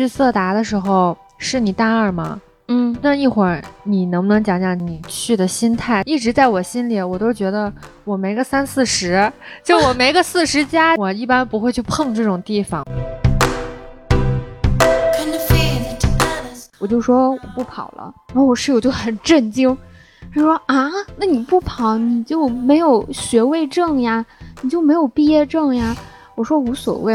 [0.00, 2.40] 去色达的时候是你大二吗？
[2.68, 6.02] 嗯，那一会儿你能不能讲讲你去的心态？
[6.06, 7.70] 一直在我心里，我都觉得
[8.04, 9.30] 我没个三四十，
[9.62, 12.82] 就我没个四十加，我一般不会去碰这种地方。
[16.78, 19.76] 我就说我不跑了，然后我室友就很震惊，
[20.34, 20.88] 他说啊，
[21.18, 24.24] 那你不跑你就没有学位证呀，
[24.62, 25.94] 你就没有毕业证呀？
[26.36, 27.14] 我说无所谓。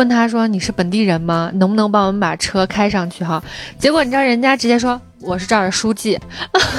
[0.00, 1.50] 问他说你是本地人吗？
[1.56, 3.42] 能不能帮我们把车开上去哈？
[3.78, 6.18] 结果你知道人家直接说我是这儿的书记，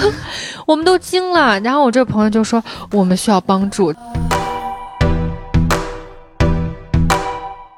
[0.66, 1.60] 我们都惊了。
[1.60, 2.64] 然后我这个朋友就说
[2.94, 3.94] 我们需要帮助。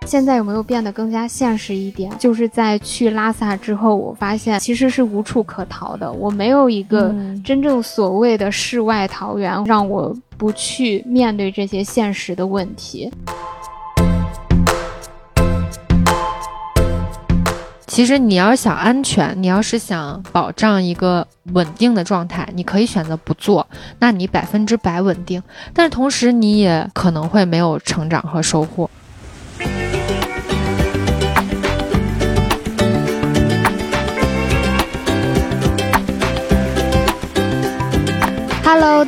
[0.05, 2.09] 现在有没有变得更加现实一点？
[2.17, 6.09] 就是在去拉萨之后，我发现其实是无处可逃的。
[6.09, 7.13] 我没有一个
[7.43, 13.11] 真正所谓的世外桃源，让我不去面对这些现实的问题。
[17.93, 23.67] 其实你要想安全，你要是想保障一个稳定的状态，你可以选择不做，
[23.99, 25.43] 那你百分之百稳定。
[25.75, 28.89] 但是同时你也可能会没有成长和收获。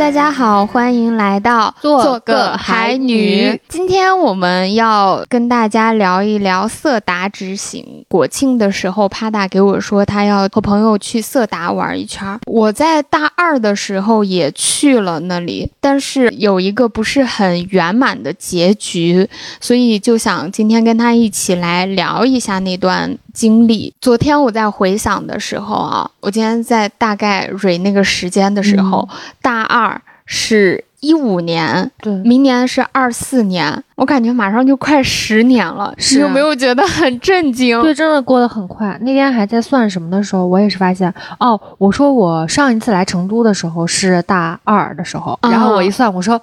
[0.06, 3.60] 大家好，欢迎来到做个海女。
[3.68, 8.06] 今天我们要跟大家聊一聊色达之行。
[8.08, 12.40] 国庆的时候，帕达给我说他要和朋友去色达玩一圈。
[12.46, 19.28] 我在大二的时候也去了那里，但是有一个不是很圆满的结局，
[19.60, 23.94] 所以就想今天跟他一起来聊一下那段经历。
[24.02, 29.08] 昨天我在回想的时候啊，我今天在大概蕊那个时间的时候。
[29.42, 37.80] 大二是一五年，对，明年是二四年，我感觉马上就快十年了，你有没有觉得很震惊？
[37.84, 38.98] 对，真的过得很快。
[39.02, 46.42] 那天还在算什么的时候，我也是发现，哦，我说我上一次来成都的时候是大二的时候，然后我一算，我说，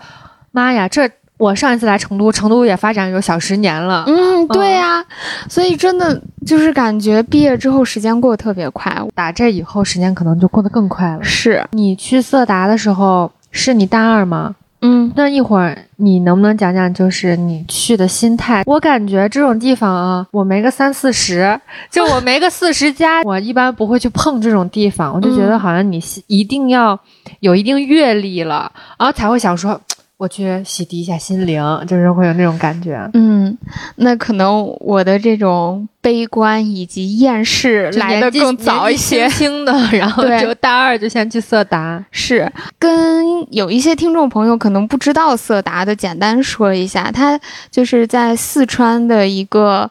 [0.53, 1.11] 妈呀，这
[1.43, 4.05] 我上一次来成都，成都也发展有小十年了。
[4.07, 5.05] 嗯，对呀，
[5.49, 11.25] 所以真的就是感觉毕业之后时间过得特别快，打这以后时间可能就过得更快了。
[11.25, 14.55] 是你去色达的时候是你大二吗？
[14.83, 18.63] 嗯，那一会儿你能不能讲讲，就是你去的心态？
[18.65, 21.59] 我感觉这种地方啊，我没个三四十，
[21.91, 25.13] 就我没个四十加，我一般不会去碰这种地方。
[25.13, 26.97] 我就觉得好像你一定要
[27.41, 29.81] 有一定阅历了，然后才会想说。
[30.23, 33.11] 我去洗涤一下心灵，就是会有那种感觉。
[33.13, 33.59] 嗯，
[33.97, 42.05] 那可能我的这种悲观以及厌世来的更早一些，轻的， 然后就大二就先去色达。
[42.13, 47.37] 是跟有一些听众朋友可能不知道色达的，简单说一下，它
[47.69, 49.91] 就是在四川的一个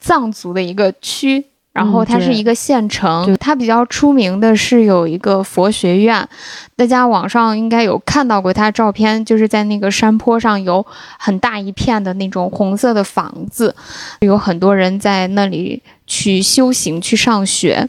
[0.00, 1.44] 藏族的一个区。
[1.78, 6.28] 然后它是一个县城，它比较出名的是有一个佛学院，
[6.74, 10.84] 大家网上应该有看到过它照片，就是在那个山坡上有
[11.20, 13.72] 很大一片的那种红色的房子，
[14.18, 17.88] 有很多人在那里去修行、去上学。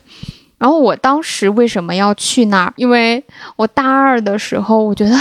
[0.59, 2.73] 然后我当时为什么要去那儿？
[2.75, 3.23] 因为
[3.56, 5.17] 我大二的时候，我觉得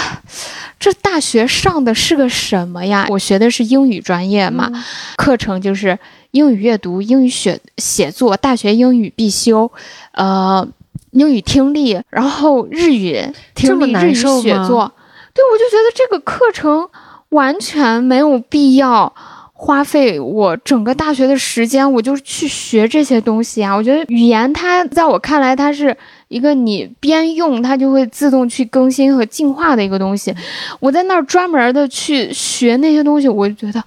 [0.78, 3.06] 这大学上的是个什么呀？
[3.08, 4.70] 我学的是英语专业嘛，
[5.16, 5.98] 课程就是。
[6.38, 9.72] 英语阅读、英语写写作，大学英语必修，
[10.12, 10.64] 呃，
[11.10, 13.20] 英语听力，然后日语
[13.56, 14.92] 听力、日语写作。
[15.34, 16.88] 对，我就觉得这个课程
[17.30, 19.12] 完全没有必要
[19.52, 23.74] 花费我整个大学的时间，我就去学这些东西啊！
[23.74, 25.96] 我觉得语言它在我看来，它是
[26.28, 30.32] 一个你边用它就会自动去更新和进化的一个东西。
[30.78, 33.82] 我在那儿专门的去学那些东西，我就觉得。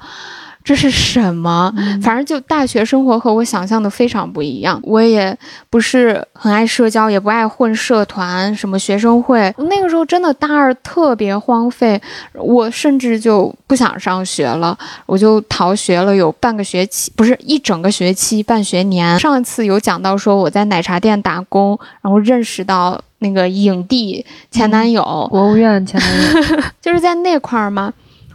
[0.64, 1.74] 这是什么？
[2.02, 4.80] 反正就大学生活和我想象的非常不一样。
[4.84, 5.36] 我也
[5.70, 9.54] 不是很爱社交，也不爱混社团，什么学生会。
[9.58, 12.00] 那个时候真的大二特别荒废，
[12.34, 19.20] 我甚至就不想上学了，我就逃学了有半个学期，不是一整个学期，半学年。
[19.20, 27.92] 上一次有讲到说我在奶茶店打工，然后认识到那个影帝前男友，国务院前男友， 就是在那块儿嘛，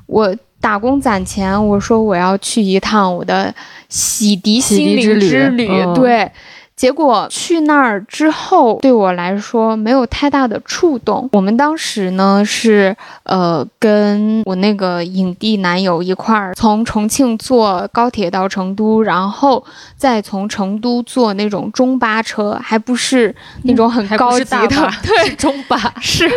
[0.07, 0.35] 我。
[0.67, 3.55] 打工攒钱，我说我要去一趟我的
[3.89, 5.69] 洗涤心灵之旅。
[5.95, 6.29] 对，
[6.75, 11.29] 结果去那儿之后，对我来说没有太大的触动。
[11.31, 19.65] 我们当时呢是呃跟我那个影帝男友一块儿从重庆坐高铁到成都，然后
[19.97, 26.29] 再从成都坐那种中巴车，还不是那种很高级的， 对，中巴是。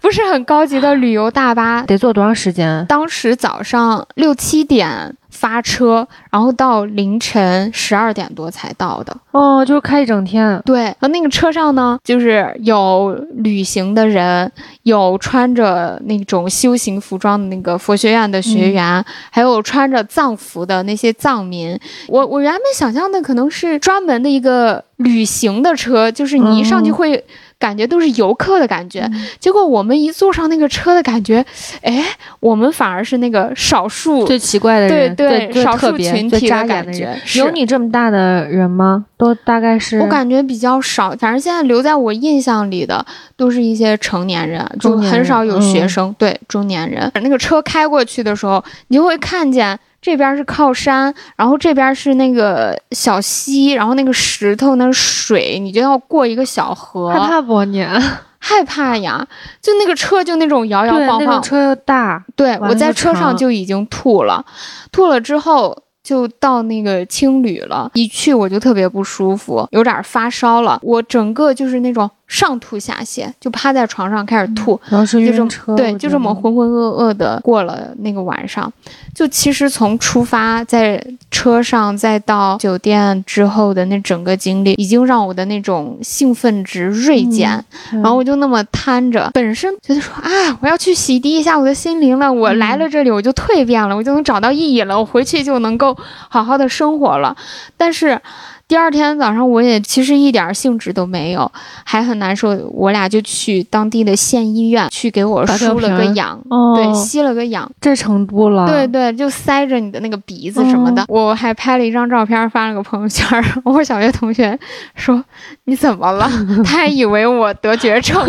[0.00, 2.84] 不是很高级的旅游大巴，得坐多长时间？
[2.86, 9.16] 当时早上六七点发车，然后到凌晨十二点多才到的。
[9.32, 10.60] 哦，就是开一整天。
[10.64, 14.50] 对，和那个车上呢，就是有旅行的人，
[14.84, 21.78] 有穿着那种修行服装的那个佛学院的学员，还有穿着藏服的那些藏民。
[22.08, 27.24] 我我原本想象的可能是专门的一个旅行的车，就是你一上去会。
[27.58, 29.10] 感觉都是游客的感觉，
[29.40, 31.44] 结果我们一坐上那个车的感觉，
[31.82, 32.04] 哎，
[32.40, 37.20] 我们反而是那个少数最奇怪的人，对对，少数群体的感觉。
[37.34, 39.06] 有你这么大的人吗？
[39.18, 39.98] 都大概是？
[39.98, 43.04] 我感觉比较少，反正现在留在我印象里的
[43.36, 46.14] 都是一些成年人，就很少有学生。
[46.16, 47.10] 对，中年人。
[47.16, 49.78] 那个车开过去的时候，你就会看见。
[50.00, 57.10] 这边是靠山，然后这边是那个小溪，然后那个石头那水，你就要过一个小河。
[57.10, 57.84] 害怕不你？
[58.38, 59.26] 害怕呀！
[59.60, 62.24] 就那个车就那种摇摇晃晃，那车又大。
[62.36, 64.44] 对，我在车上就已经吐了，
[64.92, 65.76] 吐了之后
[66.08, 67.90] 就到那个青旅了。
[67.92, 72.10] 一去我就特别不舒服，有点发烧了，我整个就是那种。
[72.28, 78.70] 上吐下泻，就趴在床上开始吐，然后是晕车，对，就这么浑浑噩噩的过了那个晚上。
[79.14, 87.64] 就其实从出发在车上，再到酒店之后的那整个经历，已经让我的那种兴奋值锐减。
[87.90, 90.30] 然后我就那么瘫着，本身觉得说啊，
[90.60, 92.30] 我要去洗涤一下我的心灵了。
[92.30, 94.96] 我来了这里，我就蜕变了，我就能找到意义了。
[94.96, 95.96] 我回去就能够
[96.28, 97.34] 好好的生活了。
[97.78, 98.20] 但是。
[98.68, 101.50] 第二天早上，我也其实一点兴致都没有，
[101.84, 102.50] 还很难受。
[102.70, 106.38] 我俩就去当地的县医院去给我输了个氧，
[106.76, 107.68] 对，吸了个氧。
[107.80, 108.66] 这程度了？
[108.66, 111.02] 对对，就塞着你的那个鼻子什么的。
[111.08, 113.26] 我还拍了一张照片，发了个朋友圈。
[113.64, 114.58] 我小学同学
[114.94, 115.24] 说
[115.64, 116.30] ：“你怎么了？”
[116.62, 118.22] 他还以为我得绝症。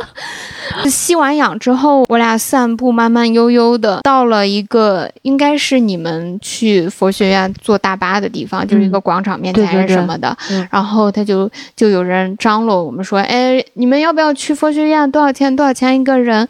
[0.88, 10.36] 吸完氧之后，我俩散步，慢慢悠悠的到了一个应该是你们去佛学院坐大巴的地方，就是一个广场面前还是什么的。
[10.70, 15.10] 然后他就就有人张罗我们说：“哎，你们要不要去佛学院？
[15.10, 15.54] 多少钱？
[15.54, 16.48] 多少钱一个人？”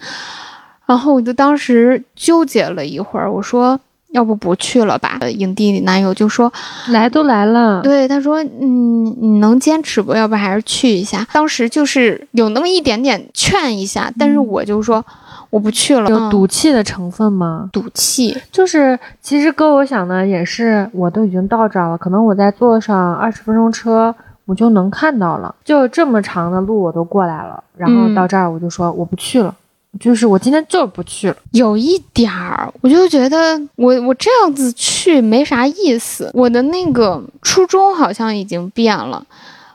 [0.86, 3.78] 然后我就当时纠结了一会儿，我说。
[4.14, 5.18] 要不不去了吧？
[5.28, 6.50] 影帝男友就说
[6.90, 10.14] ：“来都来了。”对，他说：“嗯，你能坚持不？
[10.14, 15.04] 要不还是去一下？”当时就是有那么一点点劝一下，但是我就说
[15.50, 16.08] 我不去了。
[16.08, 17.68] 有赌气的成分吗？
[17.72, 24.14] 赌气就是，其实哥，我想的也是，我都已经到这儿了，可能我再坐上二十分钟车，
[24.44, 25.52] 我就能看到了。
[25.64, 29.52] 就这么长的路我都过来了，然后到这儿我就说我不去了。
[30.00, 36.30] 就是我今天就是不去了，有一点儿，我就觉得我我这样子去没啥意思。
[36.34, 39.24] 我的那个初衷好像已经变了。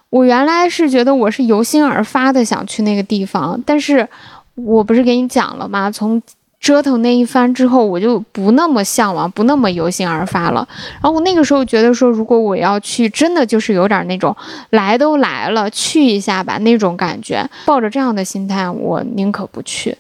[0.10, 4.08] 我原来是觉得我是由心而发的想去那个地方，但是
[4.56, 5.92] 我不是给你讲了吗？
[5.92, 6.22] 从
[6.60, 10.68] 折腾那一番之后，我就不那么向往，不那么由心而发了。
[10.96, 14.36] 然后我那个时候觉得说，如果我要去，真的就是有点那种
[14.72, 17.48] 来都来了，去一下吧那种感觉。
[17.66, 19.96] 抱着这样的心态，我宁可不去。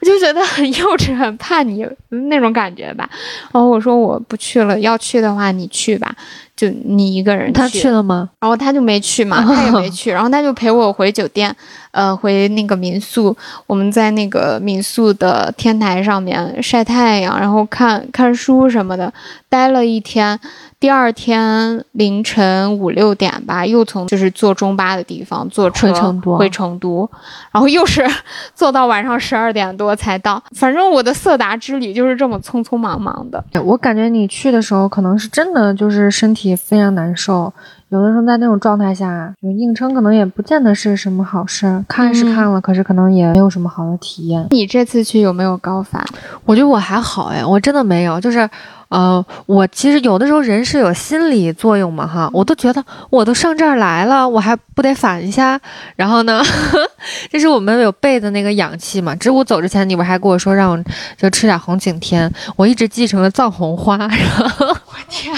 [0.00, 1.86] 我就觉得很幼稚、很叛逆
[2.30, 3.08] 那种感觉吧。
[3.52, 6.14] 然后我说我不去了，要去的话你去吧，
[6.56, 7.52] 就你一个人。
[7.52, 8.28] 他去了吗？
[8.40, 10.10] 然后他就没去嘛， 他也没去。
[10.10, 11.54] 然后他就陪我回酒店，
[11.92, 13.36] 呃，回那个民宿。
[13.66, 19.12] 我们在那个民宿的天台上面晒太阳，然后看看书什么的，
[19.48, 20.38] 待了一天。
[20.84, 27.10] 第二天凌晨五六点吧，又从就是坐中巴的地方坐车回成都，回成都，
[27.50, 28.06] 然后又是
[28.54, 30.42] 坐到晚上十二点多才到。
[30.54, 33.42] 反正我的色达之旅就是这么匆匆忙忙的。
[33.64, 37.50] 我感觉你去的时候可能是真的就是身体非常难受，
[37.88, 41.82] 有的时候在那种状态下就硬撑，可能也不见得是什么好事。
[41.88, 44.46] 看是看了，可是可能也没有什么好的体验。
[44.50, 46.04] 你这次去有没有高反？
[46.44, 48.46] 我觉得我还好哎，我真的没有，就是。
[48.94, 55.60] 呃，我其实有的时候人是有心理作用嘛，哈，我都觉得我都上这儿来了，我还不得反一下？
[55.96, 56.40] 然后呢，
[57.28, 59.12] 这是我们有备的那个氧气嘛。
[59.16, 60.80] 植物走之前，你不还跟我说让我
[61.18, 63.96] 就吃点红景天，我一直继承了藏红花。
[64.06, 65.34] 然后我天，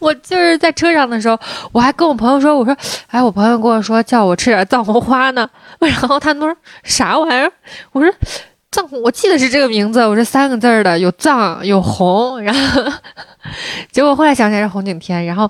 [0.00, 1.38] 我就是在车上的时候，
[1.70, 2.76] 我还跟我朋友说，我说，
[3.12, 5.48] 哎，我朋友跟我说叫我吃点藏红花呢。
[5.78, 7.52] 然后他们说啥玩意儿？
[7.92, 8.12] 我说。
[8.74, 12.82] 藏红，我记得是这个名字，我是三个字儿的，有藏有红，然后
[13.92, 15.48] 结果后来想起来是红景天，然后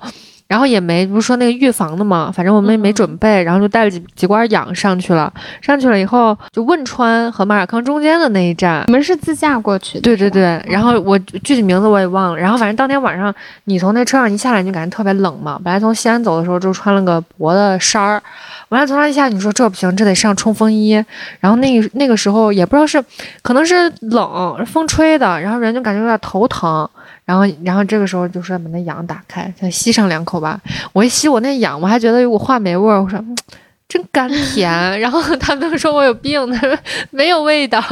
[0.55, 13.35] 然后也没不是说那个预防的嘛，反正我们也没准备，然后就带了几几罐氧上去了，上去了以后就汶川和马尔康中间的那一站，我们是自驾过去的，对对对，然后我具体名字我也忘了，然后反正当天晚上
[13.65, 18.23] 你从那车上一下来，你就感觉特别冷嘛，本来从西安走的时候就穿了个薄的衫儿。
[18.69, 20.93] 完了从那一下，你说这不行，这得上冲锋衣。
[21.41, 23.05] 然后那那个时候也不知道是，
[23.43, 26.89] 可能是冷，风吹的，然后人就感觉有点头疼。
[27.25, 30.61] 然后，然后这个时候就说把那氧打开，再吸上两口吧。
[30.93, 33.03] 我一吸我那氧，我还觉得有股话梅味儿。
[33.03, 33.19] 我说
[33.89, 35.01] 真甘甜。
[35.01, 36.77] 然后他们都说我有病，他说
[37.11, 37.83] 没有味道。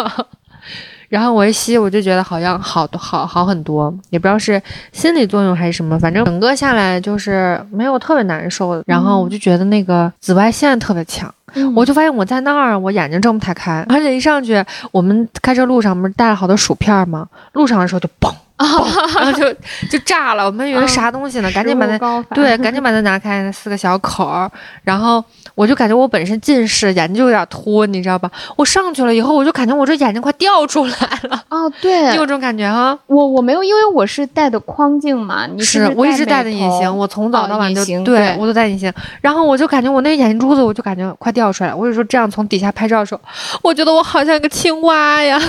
[1.09, 4.61] 然后我一吸，我就觉得好像好多好好很多，也不知道是
[4.93, 8.83] 心理作用还是什么，反正整个下来就是没有特别难受。
[8.87, 11.33] 然后我就觉得那个紫外线特别强，
[11.77, 17.29] 我就发现我在那儿，我眼睛睁不太开，而且一上去，我们开车路上不是带了好多薯片吗？
[17.53, 18.33] 路上的时候就嘣。
[19.16, 19.52] 然后就
[19.90, 21.50] 就炸了，我们以为啥东西呢？
[21.52, 24.50] 赶紧把它对，赶紧把它拿开，那四个小口儿。
[24.85, 25.23] 然后
[25.54, 28.31] 我就感觉我本身近视，眼睛就有点凸，你知道吧？
[28.57, 31.42] 我上去了以后，我就感觉我这眼睛快掉出来了。
[31.49, 32.99] 哦，对，你有这种感觉哈？
[33.07, 35.47] 我我没有，因为我是戴的框镜嘛。
[35.47, 38.92] 你是我一直戴的隐形，我从早到晚就对我都戴隐形。
[39.21, 41.76] 然后我就感觉我那眼睛珠子，我就感觉快掉出来了。
[41.76, 43.21] 我有时候这样从底下拍照的时候，
[43.62, 45.40] 我觉得我好像一个青蛙呀。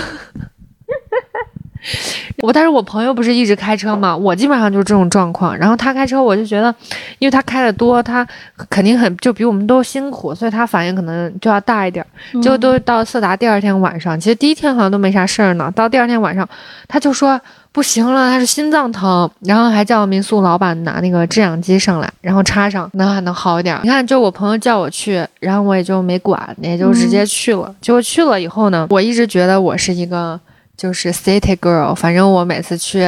[2.40, 5.58] 我但是我朋友不是一直开车嘛，我基本上就是这种状况。
[5.58, 6.74] 然后他开车，我就觉得，
[7.20, 8.28] 因为他开的多，他
[8.70, 12.06] 肯定很就比我们都辛苦，所以他反应可能就要大一点。
[12.42, 15.72] 就都到色达第二天晚上，其实第一天好像都没啥事儿呢。
[15.76, 16.48] 到第二天晚上，
[16.88, 17.40] 他就说
[17.72, 23.80] 不行了，他是心脏疼，然后还叫民宿老板拿那个制氧机上来，然后插上，能还能好一点。
[23.84, 27.74] 你看，就我朋友叫我去，然后我也就没管，也就直接去了。
[27.82, 30.40] 结果去了以后呢，我一直觉得我是一个。
[30.76, 33.00] 就是 city girl，反正我每次去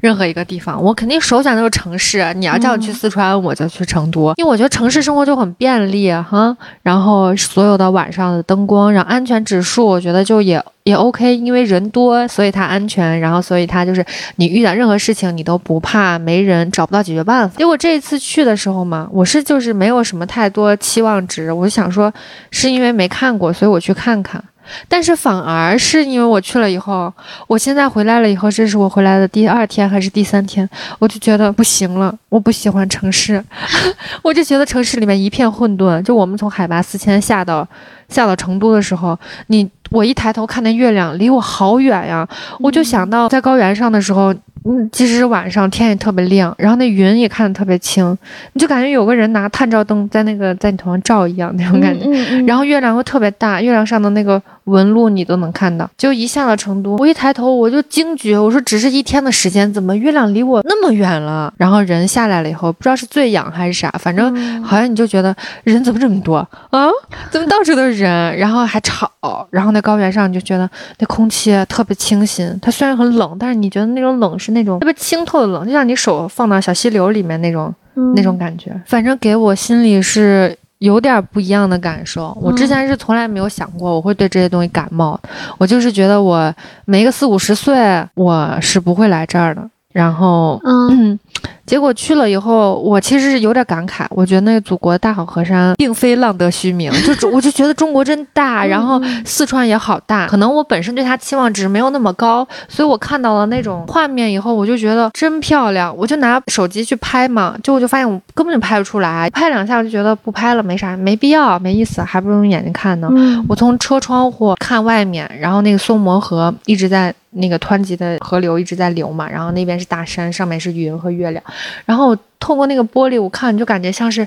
[0.00, 2.32] 任何一个地方，我肯定首选都是城市。
[2.34, 6.54] 你要叫我去四川，我就去成都，因为我觉得城市生活就很便利哈。
[6.82, 13.18] 然后所有的晚上的灯光，然后安全指数，我觉得就也也 OK，因为人多，所以它安全。
[13.18, 14.04] 然后所以它就是
[14.36, 17.56] 你遇到任何事情，你都不怕没人找不到解决办法。
[17.56, 22.12] 结果这一次去的时候嘛，我是就是没有什么太多期望值，我就想说
[22.50, 24.42] 是因为没看过，所以我去看看。
[24.88, 27.12] 但是反而是因为我去了以后，
[27.46, 30.68] 我现在回来了以后，这是我回来的第二天还是第三天，
[30.98, 33.42] 我就觉得不行了，我不喜欢城市，
[34.22, 36.02] 我就觉得城市里面一片混沌。
[36.02, 37.66] 就我们从海拔四千下到
[38.14, 39.18] 下到成都的时候，
[39.48, 42.26] 你我一抬头看那月亮离我好远呀，
[42.60, 44.34] 我就想到在高原上的时候。
[44.66, 48.16] 嗯，即使是晚上，天也特别亮，然后那云也看得特别清，
[48.54, 52.08] 你就感觉有个人拿探照灯在那个在你头上照一样那种感觉。
[52.46, 55.86] 然后月亮又特别大，月亮上的那个纹路你都能看到。
[55.98, 61.52] 就一下到成都，我一抬头我就惊觉，我说只是一天的时间，怎么月亮离我那么远了？
[61.58, 66.38] 然后人下来了以后，不知道是醉氧还是啥，反正好像你就觉得人怎么这么多
[66.70, 66.88] 啊？
[67.30, 68.34] 怎么到处都是人？
[68.38, 69.10] 然后还吵，
[69.50, 70.68] 然后那高原上你就觉得
[70.98, 74.54] 那空气特别清新，它虽然很冷，但是你觉得那种冷是。
[74.54, 77.74] 那种特别清透的冷，就像你手放到小溪流里面那种
[78.14, 82.32] 那种感觉，反正给我心里是有点不一样的感受。
[82.40, 85.18] 我之前是从来没有想过我会对这些东西感冒，
[85.58, 86.54] 我就是觉得我
[86.84, 89.68] 没个四五十岁，我是不会来这儿的。
[89.92, 91.18] 然后，嗯。
[91.66, 94.04] 结果去了以后，我其实是有点感慨。
[94.10, 100.26] 我觉得那个祖国大好河山并非浪得虚名， 就我就觉得中国真大，然后四川也好大。
[100.26, 105.94] 可能我本身对它期望值没有那么高，所以我看到了那种画面以后，我就觉得真漂亮。
[105.96, 113.08] 我就拿手机去拍嘛，就我就发现我根本就拍不出来，拍两下我就觉得不拍了，没啥，没必要，没意思，还不如用眼睛看呢。
[113.48, 121.42] 我从车窗户看外面，然后那个松摩河一直在那个湍急的河流一直在流嘛，然后那边是大山，上面是云和月亮。
[121.84, 124.26] 然后透过那个玻璃，我看就感觉像是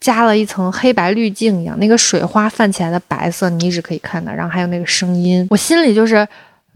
[0.00, 6.26] 加了一层黑白滤镜一样，那个水花泛起来的白色你一直可以看到，然后还有那个声音，我心里就是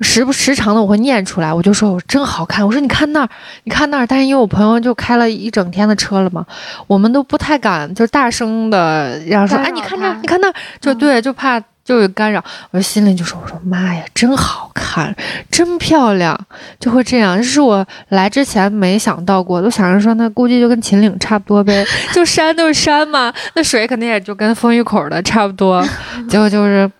[0.00, 3.28] 时不时常的我会念出来，我就说我真好看，我说你看那儿，
[3.64, 6.44] 你看那儿，但是因为我朋友就开了一整天的车了嘛，
[6.86, 11.62] 我们都不太敢就大声的让说，哎，你看那儿，你看那儿，就对，就怕。
[11.84, 15.14] 就是干扰，我心里就说：“我说妈呀，真好看，
[15.50, 16.38] 真漂亮，
[16.78, 17.36] 就会这样。
[17.36, 25.84] 这是我来之前没想到过，都想着说那估计就跟秦岭差不多呗，就山都是山嘛，那水肯定也就跟风峪口的差不多。
[26.28, 26.90] 结果就是。”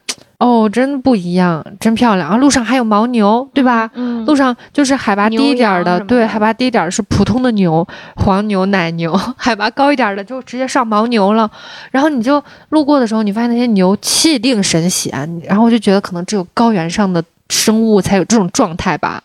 [0.43, 2.37] 哦，真不一样，真漂亮啊！
[2.37, 3.89] 路上还有牦牛，对吧？
[3.95, 11.49] 嗯，路上就是海拔低一点的，对，海拔低一点是普通的牛，黄牛、奶牛； 海拔高一点的就直接上牦牛了。
[11.93, 17.23] 然后你就路过的时候，你发现那些牛气定神闲，然后我就觉得可能只有高原上的。
[17.53, 19.23] 生物才有这种状态吧，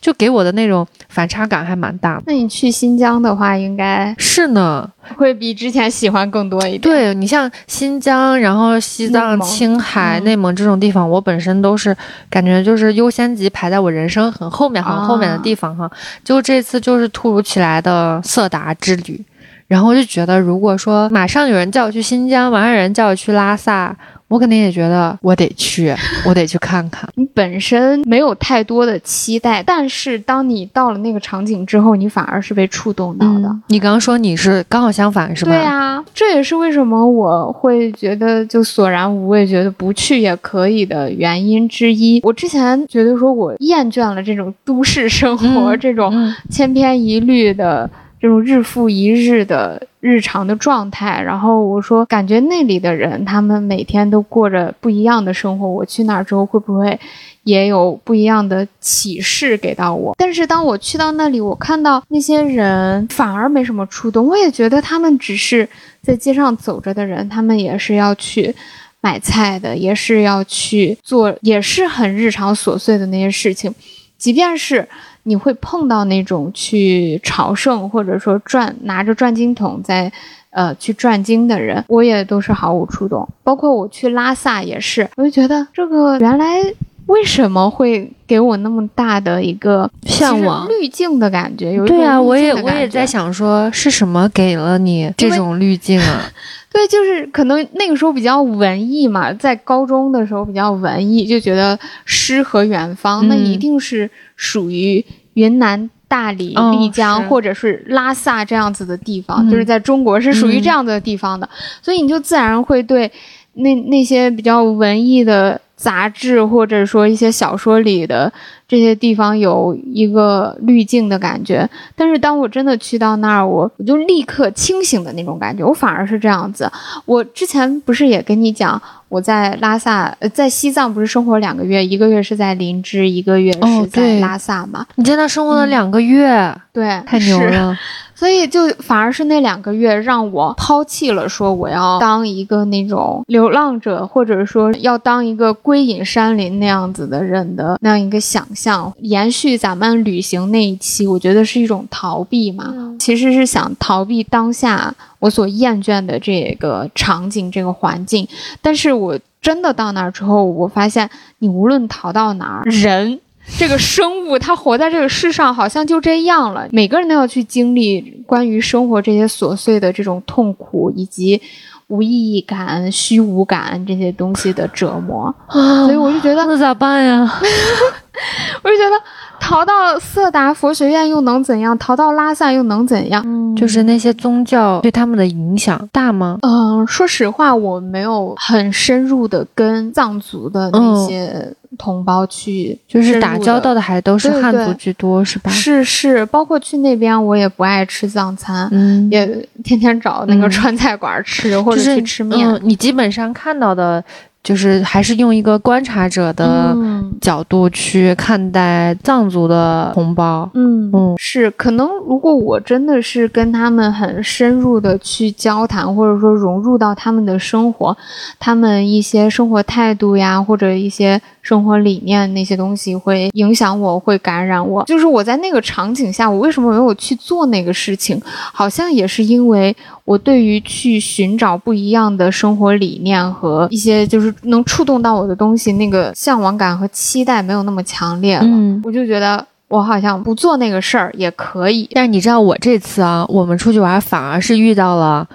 [0.00, 2.20] 就给我的那种反差感还蛮大。
[2.24, 6.80] 那你去新疆的话，应该是呢，会比之前喜欢更多一点。
[6.80, 11.94] 对你像新疆，然后西藏、青海、内蒙这种地方，我本身都是
[12.30, 15.90] 感觉就是优先级排在我人生很后面、很后面的地方哈。
[16.24, 19.22] 就这次就是突如其来的色达之旅。
[19.66, 23.94] 然后我就觉得，如果说马上有人叫我去新疆，马上有人叫我去拉萨。
[24.28, 25.94] 我肯定也觉得我得去，
[26.26, 27.08] 我得去看看。
[27.14, 33.56] 你本身没有太多的期待，但是当你到了那个场景之后，你反而是被触动到的。
[33.68, 35.50] 你刚刚说你是刚好相反，是吧？
[35.52, 42.20] 对啊，这也是为什么我会觉得就索然无味，觉得不去也可以的原因之一。
[42.24, 46.12] 我之前觉得说我厌倦了这种都市生活，这种
[46.50, 47.88] 千篇一律的。
[48.18, 55.68] 这种日复一日的日常的状态，然后我说，感觉那里的人，他们每天都过着不一样的生活。
[55.68, 56.98] 我去那儿之后，会不会
[57.42, 60.14] 也有不一样的启示给到我？
[60.18, 64.26] 但是当我去到那里，我看到那些人反而没什么触动。
[64.26, 65.68] 我也觉得他们只是
[66.02, 68.54] 在街上走着的人，他们也是要去
[69.02, 73.74] 买菜的，也是要去做，也是很日常琐碎的那些事情，
[74.16, 74.88] 即便是。
[75.28, 80.10] 你会碰到那种去朝圣，或者说转拿着转经筒在，
[80.50, 83.28] 呃，去转经的人，我也都是毫无触动。
[83.42, 86.62] 包括我去拉萨也是，我就觉得这个原来
[87.06, 91.72] 为什么会给我那么大的一个向往滤镜的感觉？
[91.72, 96.22] 有对啊，我也我也在想说，是什么给了你这种滤镜啊？
[96.72, 111.48] 对，就是可能那个时候比较文艺嘛，在高中的时候比较文艺，就觉得诗和远方，那一定是属于云南大理、丽江或者是拉萨这样子的地方，就是在中国是属于这样的地方的，
[111.80, 113.10] 所以你就自然会对
[113.54, 115.60] 那那些比较文艺的。
[115.76, 118.32] 杂志或者说一些小说里的
[118.66, 126.70] 这些地方有一个滤镜的感觉，但是当我真的去到那儿，我我就立刻清醒的那种感觉，我反而是这样子。
[127.04, 134.86] 我之前不是也跟你讲，我在拉萨，在西藏不是生活两个月，一个月是在林芝，一个月是在拉萨嘛？
[134.96, 137.76] 你在那生活了两个月，对，太牛了。
[138.16, 148.92] 所以就反而是那两个月让我抛弃了说我要当一个那种流浪者，或者说要当一个归隐山林那样子的人的那样一个想象。
[149.00, 158.26] 延续咱们旅行那一期，我觉得是一种逃避嘛，其实是想逃避当下我所厌倦的这个场景、这个环境。
[158.62, 161.08] 但是我真的到那儿之后，我发现
[161.40, 163.20] 你无论逃到哪儿，人。
[163.58, 166.68] 这个生物，它活在这个世上，好像就这样了。
[166.72, 171.40] 每个人都要去经历关于生活这些琐碎的这种痛苦，以及
[171.88, 175.34] 无意义感、虚无感这些东西的折磨。
[175.48, 177.20] 所以我就觉得，那咋办呀？
[178.62, 178.96] 我就觉得。
[179.40, 181.76] 逃到色达佛学院又能怎样？
[181.78, 183.24] 逃到拉萨又能怎样？
[183.56, 186.38] 就是那些宗教对他们的影响大吗？
[186.42, 195.50] 嗯，说实话，我没有很深入的跟藏族的那些同胞去，就是打交道的，还都是汉族居多，是吧？
[195.50, 198.70] 是是，包括去那边，我也不爱吃藏餐，
[199.10, 199.26] 也
[199.64, 202.60] 天天找那个川菜馆吃，或者去吃面。
[202.62, 204.04] 你基本上看到的。
[204.46, 206.72] 就是还是用一个观察者的
[207.20, 210.48] 角度去看待藏族的同胞。
[210.54, 210.88] 嗯。
[210.92, 217.96] 嗯，是可能如果我真的是跟他们很深入的去交谈，或者说融入到他们的生活，
[218.38, 224.82] 他们一些生活态度呀，或者一些生活理念那些东西会影响我，会感染我。
[224.84, 228.20] 就是我在那个场景下，我为什么没有去做那个事情？
[228.52, 234.34] 好像也是因为我对于去寻找不一样的生活理念和一些就是。
[234.42, 238.44] 能触动到我的东西，那个向往感和期待没有那么强烈了。
[238.44, 241.88] 嗯，我就觉得我好像不做那个事儿也可以。
[241.92, 245.26] 但是你知道，我这次啊，我们出去玩反而是遇到了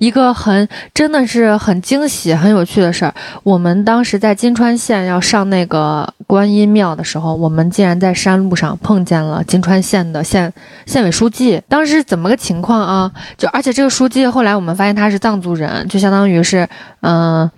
[0.00, 3.14] 一个很真的是很惊喜、很有趣的事儿。
[3.44, 10.52] 我们当时在金川县要上那个观音庙的时候，我们竟然在山路上碰见了金川县的县
[10.86, 11.62] 县委书记。
[11.68, 13.12] 当时怎么个情况啊？
[13.36, 16.68] 就而且这个书记后来我们发现他是藏族人，就相当于是
[17.02, 17.48] 嗯。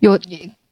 [0.00, 0.16] 有，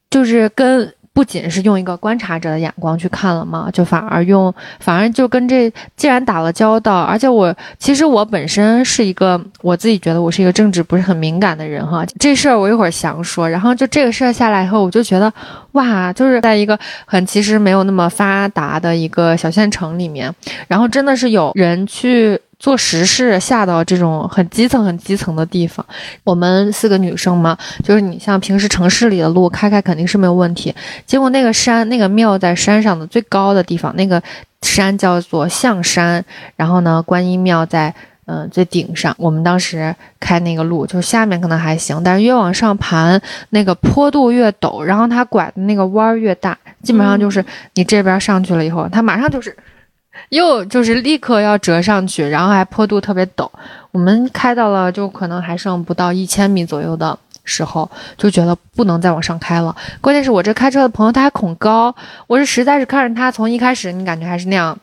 [0.08, 13.48] 就是跟不仅是用一个观察者的眼光去看了嘛，就反而用，反而就跟这既然打了交道，而且我其实我本身是一个我自己觉得我是一个政治不是很敏感的人哈，这事儿我一会儿详说。
[13.48, 15.32] 然后就这个事儿下来以后，我就觉得
[15.72, 20.30] 哇，就是在一个很其实没有那么发达的一个小县城里面，
[20.68, 22.38] 然后真的是有人去。
[22.58, 25.84] 做实事下到这种很基层、很基层的地方，
[26.24, 30.74] 我们四个女生嘛，就是你像平时城市里的路开开肯定是没有问题。
[31.04, 34.20] 结果那个山、那个庙在山上的最高的地方，那个
[34.62, 36.24] 山叫做象山，
[36.56, 39.14] 然后呢，观音庙在嗯最顶上。
[39.18, 49.54] 我们当时开那个路，就是下面可能还行，但是越往上盘，那个坡度越陡，然后它拐的那个弯儿越大，基本上就是你这边上去了以后，它马上就是。
[50.30, 53.50] 又就是立刻要折上去，然后还坡度特别陡。
[53.92, 59.74] 我们开到了就可能还剩不到一千米左右的时候，就觉得不能再往上开了。
[60.00, 61.94] 关键是我这开车的朋友他还恐高，
[62.26, 64.78] 我是实在是看着他从一开始你感觉还是那样。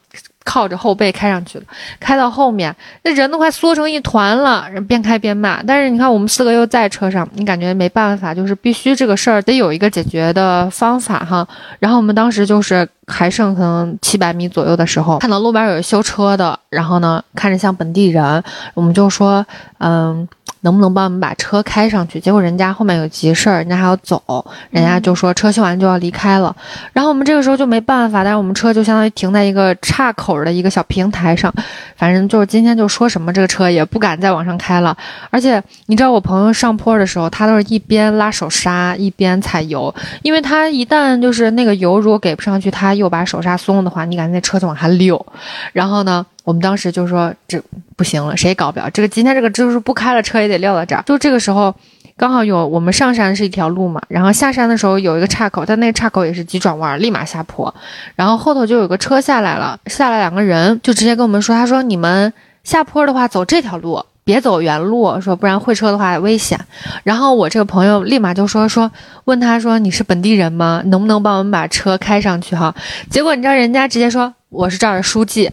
[0.46, 1.66] 靠着后背开上去的，
[2.02, 5.64] 开到后面，那人都快缩成一团了，人边开边骂。
[5.64, 11.48] 但是你看，我们四个又在车上，你感觉没办法，就是必须这个事儿得有一个解决的方法哈。
[11.80, 19.46] 然后我们当时就是还剩可能七百米左右的时候，看到路边有修车的，然后呢看着像本地人，我们就说，
[19.80, 20.28] 嗯。
[20.66, 22.22] 能不能帮我们把车开上去？
[22.22, 24.24] 结果人家后面有急事儿，人家还要走，
[24.70, 26.56] 人家就说车修完就要离开了。
[26.94, 31.54] 然后我们这个时候就没办法，但是我们车就相当于停在一个岔口的一个小平台上。
[31.98, 34.96] 反正就是今天就说什么这个车也不敢再往上开了。
[35.30, 45.26] 而且你知道我朋友上坡的时候，他都是一边拉手刹一边踩油，因为他一旦就是那个油如果给不上去，他又把手刹松的话，你感觉那车就往下溜。
[45.72, 46.26] 然后呢？
[46.44, 47.58] 我们当时就说这
[47.96, 48.90] 不行了，谁也搞不了。
[48.90, 51.02] 这个今天这个就是不开了，车也得撂到这儿。
[51.06, 51.74] 就这个时候，
[52.18, 57.74] 刚好有我们上山是一条路嘛，然后下山的时候有一个岔口，但那个岔口也是急转弯，立马下坡。
[58.18, 62.34] 然后后头就有个车下来了，下来两个人就直接跟我们说，他说你们
[62.66, 66.60] 下坡的话走这条路，别走原路，说不然会车的话危险。
[67.04, 68.92] 然后我这个朋友立马就说说
[69.26, 70.82] 问他说你是本地人吗？
[70.86, 72.74] 能不能帮我们把车开上去哈？
[73.10, 74.34] 结果你知道人家直接说。
[74.54, 75.52] 我是这儿的书记，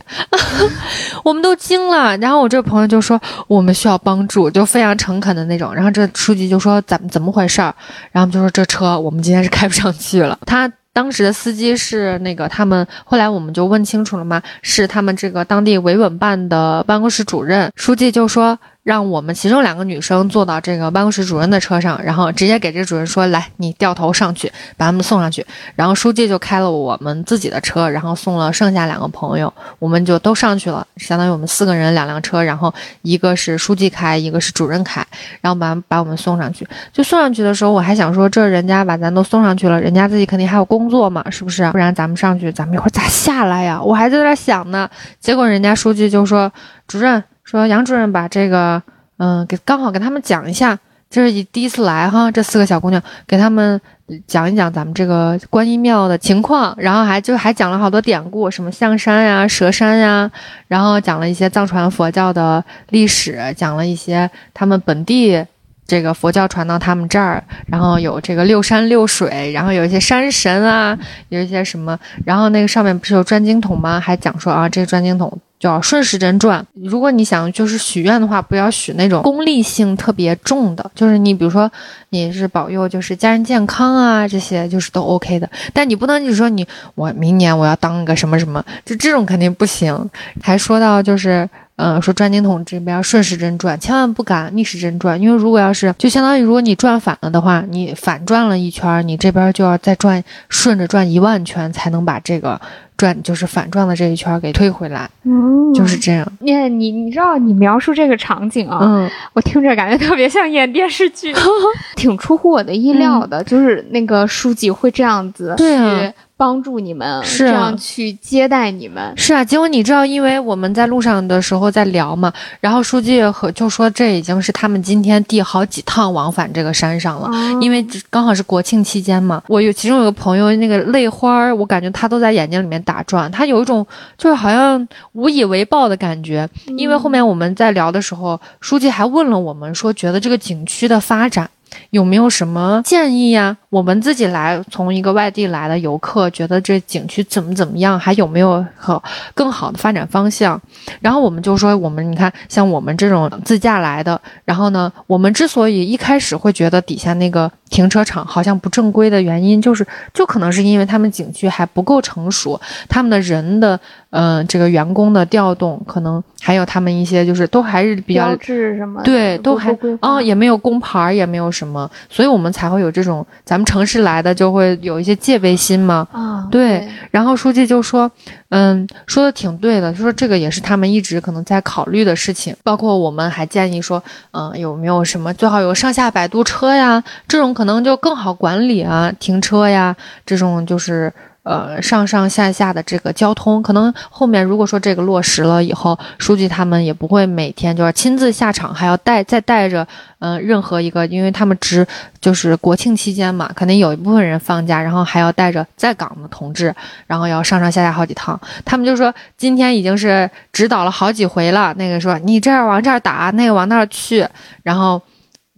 [1.25, 2.15] 我们都惊了。
[2.19, 5.75] 然后我这个朋友就说我们需要帮助，就非常诚恳的那种。
[5.75, 7.75] 然后这书记就说怎么怎么回事儿？
[8.13, 10.39] 然后就说这车我们今天是开不上去了。
[10.45, 14.43] 他当时的司机是那个他们，后来我们就问清楚了嘛？
[14.63, 17.71] 是他们这个当地维稳办的办公室主任。
[17.77, 18.59] 书记就说。
[18.83, 25.45] 让我们其中两个女生坐到这个办公室主任的车上，然后直接给这主任说：“来，你掉头上去，把他们送上去。”
[25.77, 35.07] 然后书记就开了我们自己的车，然后送了剩下两个朋友，我们就都上去了，相当于我们四个人两辆车，然后一个是书记开，一个是主任开，
[35.43, 36.67] 然后把把我们送上去。
[36.93, 41.71] 就送上去的时候，我还想说，这人家把咱都送上去了，人家自己肯定还有工作嘛，是不是？
[41.71, 43.79] 不然咱们上去，咱们一会儿咋下来呀？
[43.83, 44.89] 我还在那想呢。
[45.21, 46.51] 结果人家书记就说
[46.89, 48.81] ：“主任。”说杨主任把这个，
[49.17, 50.79] 嗯，给刚好给他们讲一下，
[51.11, 53.81] 这是第一次来哈，这四个小姑娘给他们
[54.25, 60.31] 讲一讲咱们这个观音庙的情况，然后还就还讲了好多典故，什么象山呀、蛇山呀，
[60.69, 65.45] 然后讲了一些藏传佛教的历史，讲了一些他们本地
[65.91, 70.97] 这个佛教传到他们这儿，然后有这个六山六水，然后有一些山神啊，
[71.31, 73.99] 有一些什么，然后那个上面不是有转经筒吗？
[73.99, 75.37] 还讲说啊，这个转经筒。
[75.59, 76.67] 就要顺时针转。
[76.73, 81.71] 如果你想就是许愿的话，不要许那种功利性特别重的，就是你比如说
[82.09, 85.47] 你是保佑就是家人健康啊，这些就是都 OK 的。
[85.75, 89.95] 但你不能就是说你我明年我要当个什么什么，就这种肯定不行。
[90.41, 91.47] 还说到就是。
[91.83, 102.61] 嗯，说转经筒这边顺时针转，千万不敢逆时针转，因为如果要是就相当于如果你转反了的话，你反转了一圈，你这边就要再转顺着转一万圈才能把这个
[103.01, 106.31] 转就是反转的这一圈给推回来，嗯，就是这样。
[106.41, 111.35] 你你你知道你描述这个场景啊，嗯，我听着感觉特别像演电视剧，
[111.97, 116.13] 挺出乎我的意料的，就是那个书记会这样子，对啊。
[116.41, 129.43] 帮助你们这样去接待你们是啊，结果你知道，因为我们在路上的时候在聊嘛，然后书记和就说这已经是他们今天第好几趟往返这个山上了，因为刚好是国庆期间嘛。
[129.49, 133.87] 我有其中有个朋友，那个泪花儿，我感觉他都在眼睛里面打转，他有一种
[134.19, 136.49] 就是好像无以为报的感觉。
[136.77, 141.49] 因为后面我们在聊的时候，书记还问了我们说，觉得这个景区的发展。
[141.91, 143.59] 有没有什么建议呀？
[143.71, 147.97] 我们自己来，从一个外地来的游客，觉得这景区怎么怎么样？
[147.97, 149.01] 还有没有好
[149.33, 150.61] 更好的发展方向？
[151.01, 163.79] 然后我们就说，我们你看，像我们这种自驾来的，然后呢，我们之所以一开始会觉得底下那个停车场好像不正规的原因，就是就可能是因为他们景区还不够成熟，他们的人的。
[164.13, 176.09] 嗯，这个员工的调动，可能还有他们一些，就是都还是比较什么，对，都还啊，也没有工牌，也没有什么，所以我们才会有这种，咱们城市来的就会有一些戒备心嘛。
[176.11, 176.89] 啊，对。
[177.13, 178.11] 然后书记就说，
[178.49, 189.95] 嗯，说的挺对的，就说这个也是他们一直可能在考虑的事情，包括我们还建议说，嗯，有没有什么最好有上下摆渡车呀，这种可能就更好管理啊，停车呀，
[190.25, 191.13] 这种就是。
[191.43, 199.87] 呃，上上下下的这个交通，可能后面如果说这个落实了以后，书记他们也不会每天就是亲自下场，还要带再带着，
[200.19, 201.87] 嗯，任何一个，因为他们值
[202.21, 206.75] 就是国庆期间嘛，肯定有一部分人放假，然后还要带着在岗的同志，
[207.07, 208.39] 然后要上上下下好几趟。
[208.65, 214.29] 他们就说今天已经是指导了好几回了，那个说你这儿往这儿打，那个往那儿去，
[214.63, 215.01] 然后。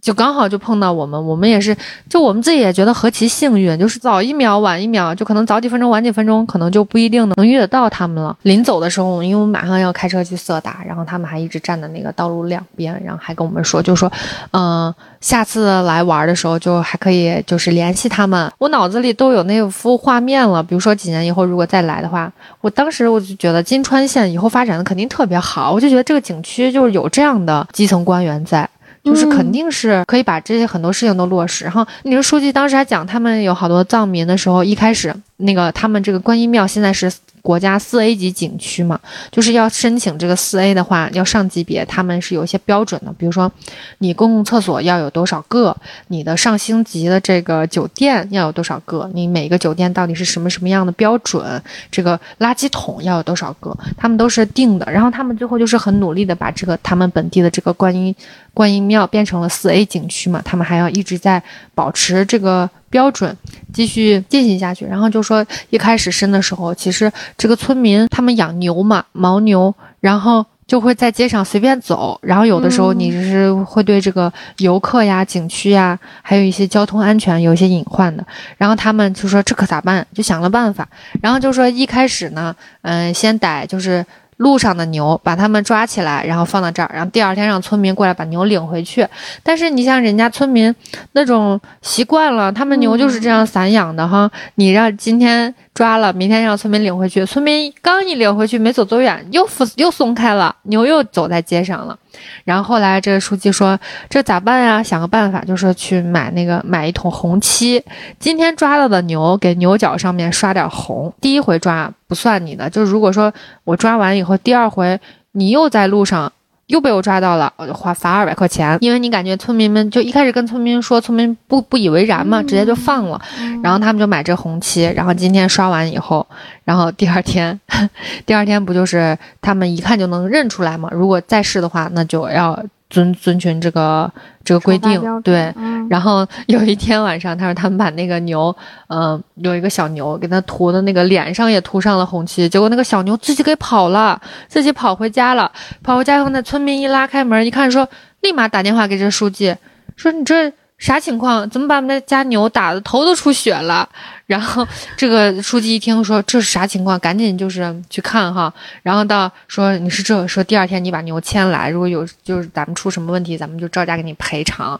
[0.03, 1.75] 就刚好就碰到我们，我们也是，
[2.09, 8.35] 就我们自己也觉得何其幸运，就是早一秒晚一秒，就可能早几分钟晚几分钟，可能就不一定能遇得到他们了。
[8.41, 14.11] 临走的时候，因为我们马上要开车去色达，然后他们还一直站在那个道路两边，然后还跟我们说，就说，
[14.51, 18.51] 嗯，下次来玩的时候就还可以就是联系他们。
[18.57, 28.69] 我脑子里都有那幅画面了，比如说几年以后如果再来的话，我当时我就觉得金川县以后发展的肯定特别好，我就觉得这个景区就是有这样的基层官员在。
[29.03, 31.65] 就是肯定是可以把这些很多事情都落实。
[31.65, 37.11] 然后，你说书记当时还讲，他们有好多藏民的时候，一开始那个他们这个观音庙现在是。
[37.43, 38.97] 国家四 A 级景区嘛，
[39.29, 43.13] 就是要申请这个四 A 的话，要上级别，他们是有一些标准的。
[43.17, 43.51] 比如说，
[43.97, 45.75] 你公共厕所要有多少个，
[46.07, 54.89] 你的上星级的这个酒店要有多少个，你每个酒店到底是什么什么样的标准，这个垃圾桶要有多少个，他们都是定的。
[54.89, 58.15] 然后他们最后就是很努力的把这个他们本地的这个观音
[58.53, 61.43] 观音庙变成了四 A 景区嘛，他们还要一直在
[61.75, 62.69] 保持这个。
[62.93, 63.35] 标准
[63.73, 78.23] 继续进行下去，然后就说一开始申的时候，其实这个村民他们养牛嘛，牦牛，然后就会在街上随便走，然后有的时候你是会对这个游客呀、景区呀，还有一些交通安全有一些隐患的，
[78.57, 80.05] 然后他们就说这可咋办？
[80.13, 80.87] 就想了办法，
[81.19, 84.05] 然后就说一开始呢，嗯，先逮就是。
[84.43, 89.07] 路上的牛，把他们抓起来，然后放到这儿，然后第二天让村民过来把牛领回去。
[89.41, 90.73] 但是你像人家村民
[91.13, 95.55] 那种习惯了，他们牛就是这样散养的哈，你让今天。
[95.73, 97.25] 抓了，明天让村民领回去。
[97.25, 101.97] 村民刚一领回去，没走多远，又复又松开了，牛又走在街上了。
[102.43, 104.83] 然后后来这个书记说：“这咋办呀？
[104.83, 107.83] 想个办法，就说去买那个买一桶红漆。
[108.19, 111.11] 今天抓到的牛，给牛角上面刷点红。
[111.19, 113.33] 第一回抓不算你的，就是如果说
[113.63, 114.99] 我抓完以后，第二回
[115.31, 116.31] 你又在路上。”
[116.67, 118.77] 又被我抓到了，我就花罚二百块钱。
[118.81, 123.21] 因为你感觉村民们就一开始跟村民说，村民不不以为然嘛，直接就放了。
[123.61, 126.25] 然后他们就买这红漆，然后今天刷完以后，
[126.63, 127.59] 然后第二天，
[128.25, 130.89] 第二天不就是他们一看就能认出来嘛？
[130.91, 132.63] 如果再试的话，那就要。
[132.93, 134.09] 遵遵循这个
[134.43, 135.51] 这个规定，对。
[135.89, 138.55] 然后 有一天晚上，他说他们把那个牛，
[138.87, 145.51] 嗯，有一个小牛给他涂的那个脸上也涂上了红漆，结果那个小牛自己给跑了，自己跑回家了。
[145.81, 147.89] 跑回家以后，那村民一拉开门一看，说
[148.21, 149.55] 立马打电话给这书记，
[149.95, 150.53] 说你这。
[150.83, 151.49] 啥情况？
[151.49, 153.87] 怎么把我们家牛打的头都出血了？
[154.27, 154.67] 然后
[154.97, 158.53] 这个书记一听说这是啥情况，赶紧就是去看哈。
[158.81, 164.77] 然后到说你是这说第二天你把牛牵来，如果有就是咱们出什么问题，咱们就照价给你赔偿。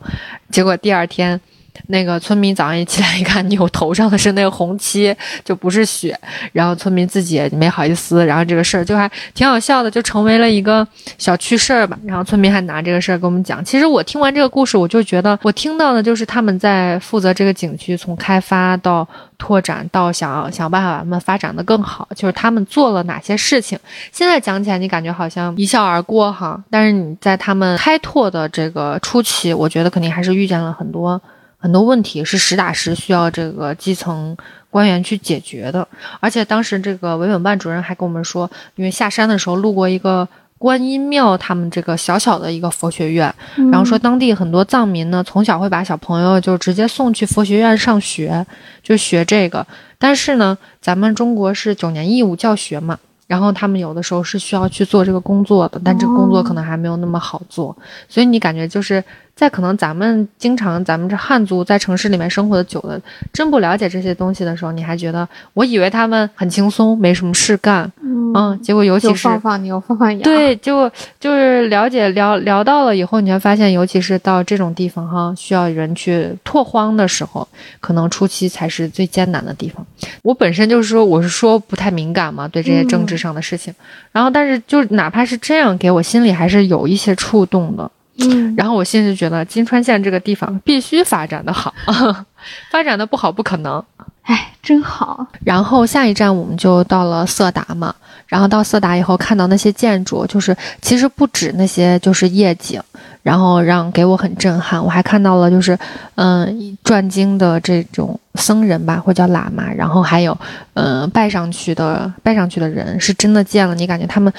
[0.52, 1.40] 结果第二天。
[1.88, 6.18] 那个村民早上一起来一看， 牛头上的是那个红漆，就不是血。
[6.52, 11.98] 然后村民自己也没好意思，然后这个事儿就还挺好笑的，就成为了一个小趣事儿吧。
[12.06, 13.64] 然后村民还拿这个事儿跟我们讲。
[13.66, 19.08] 其实我听完这个故事，我就觉得我听到的就是他们在负责这个景区，从开发到
[19.38, 23.78] 拓展到想想办法把它们发展的更好，就是他们做了哪些事情。
[24.12, 31.22] 现在讲起来，你感觉好像一笑而过哈，但是你在他们开拓的这个初期，我觉得肯定还是遇见了很多。
[31.64, 34.36] 很多问题是实打实需要这个基层
[34.70, 35.88] 官员去解决的，
[36.20, 43.34] 而且当时这个维稳办主任还跟我们说，因为下山的时候路过一个观音庙，他们这个小小的一个佛学院，
[43.72, 48.46] 然后说当地很多藏民呢，从小会把小朋友就直接送去佛学院上学，
[48.84, 49.66] 就学这个，
[49.98, 53.00] 但是呢，咱们中国是九年义务教学嘛。
[53.26, 57.76] 然后他们有的时候是需要去做这个工作的，但这个工作可能还没有那么好做，
[58.08, 59.02] 所以你感觉就是
[59.36, 63.00] 在可能咱们经常咱们这汉族在城市里面生活的久了，
[63.32, 77.48] 真不了解这些东西的时候，你还觉得我以为他们很轻松，没什么事干，嗯，结果尤其是放放牛放放 羊，对，就就是了解聊聊到了以后，你会发现，尤其是到这种地方哈，需要人去拓荒的时候，
[77.80, 79.86] 可能初期才是最艰难的地方。
[80.22, 83.14] 我本身就是说，我是说不太敏感嘛，对这些政治。
[83.14, 83.72] 上的事情，
[84.12, 87.90] 然后但是就哪怕是这样，给我心里还是有一些触动的。
[88.20, 91.74] 嗯，然后我现在觉得金川县这个地方必须发展的好，
[92.70, 93.84] 发展的不好不可能。
[94.22, 95.26] 哎，真好。
[95.44, 97.94] 然后下一站我们就到了色达嘛，
[98.28, 102.82] 然后到色达以后看到那些建筑，就是其实不止那些就是夜景，
[103.24, 104.84] 然后让给我很震撼。
[104.84, 105.76] 我还看到了就是
[106.16, 110.38] 嗯转经的这种僧人吧，或叫喇嘛，然后还有
[110.76, 114.32] 嗯拜上去的拜上去的人，是真的见了，你感觉他们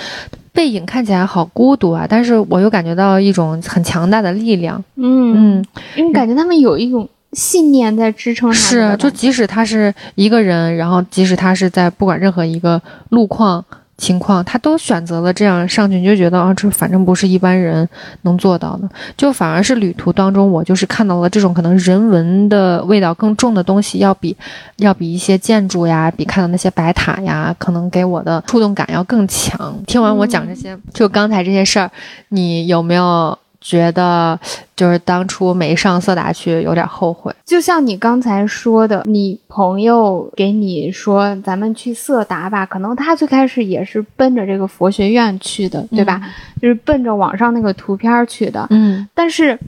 [0.53, 4.81] 背影看起来好孤独啊，但是我又感觉到一种很强大的力量。
[4.94, 5.64] 嗯嗯，
[5.97, 7.09] 因为感觉他们有一种。
[7.37, 8.55] 信念在支撑他。
[8.55, 13.64] 是，就即使他是一个人，然后即使他是在不管任何一个路况
[13.96, 17.88] 情况，他都选择了这样上去，你就觉得啊，这反正不是一般人
[18.22, 18.88] 能做到的。
[19.16, 24.37] 就反而是旅途当中，我就是看到了这种可能人文的味道更重的东西，要比
[24.76, 29.74] 要比一些建筑呀，比看到那些白塔呀，可能给我的触动感要更强。
[29.87, 31.90] 听完我讲这些，就刚才这些事儿，
[32.28, 33.38] 你有没有？
[33.64, 34.38] 觉得
[34.77, 46.20] 就是当初没上色达去有点后悔，就像你刚才说的，你朋友给你说咱们去色达吧，可能他最开始也是奔着这个佛学院去的，对吧？
[46.61, 48.66] 就是奔着网上那个图片去的。
[48.68, 49.59] 嗯，但是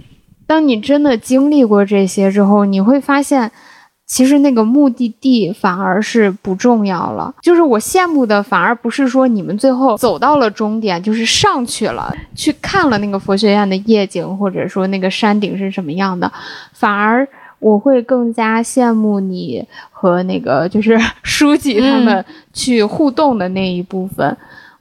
[0.47, 3.51] 当你真的经历过这些之后，你会发现。
[4.07, 16.33] 其实那个目的地反而是不重要了，就是我羡慕的反而不是说你们最后走到了终点，就是上去了，去看了那个佛学院的夜景，或者说那个山顶是什么样的，
[16.73, 17.27] 反而
[17.59, 24.37] 我会更加羡慕你和那个就是 书记他们去互动的那一部分。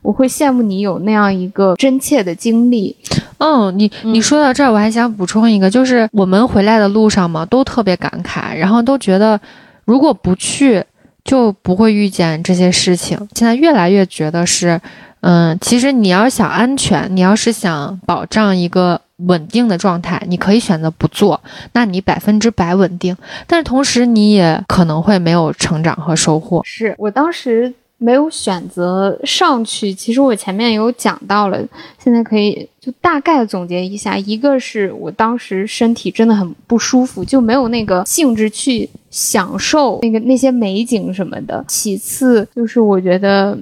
[0.05, 2.95] 我会羡慕你有那样一个真切的经历。
[3.39, 9.39] 嗯，你你说到这儿，我还想补充一个，就是我们回来的路上嘛，都特别感慨，然后都觉得
[9.83, 10.83] 如果不去，
[11.23, 13.17] 就不会遇见这些事情。
[13.33, 14.79] 现在越来越觉得是，
[15.21, 21.41] 嗯，其实你要想安全，你要是想保障一个稳定的状态，你可以选择不做，
[21.73, 26.61] 那你百分之百稳定，但是同时你也可能会没有成长和收获。
[26.63, 27.73] 是我当时。
[27.97, 31.57] 没有选择上去，其实我前面有讲到了，
[31.97, 43.57] 现在可以就大概总结一下：一个是我当时身体真的很不舒服，就没有那个兴致去享受那个那些美景什么的；其次就是我觉得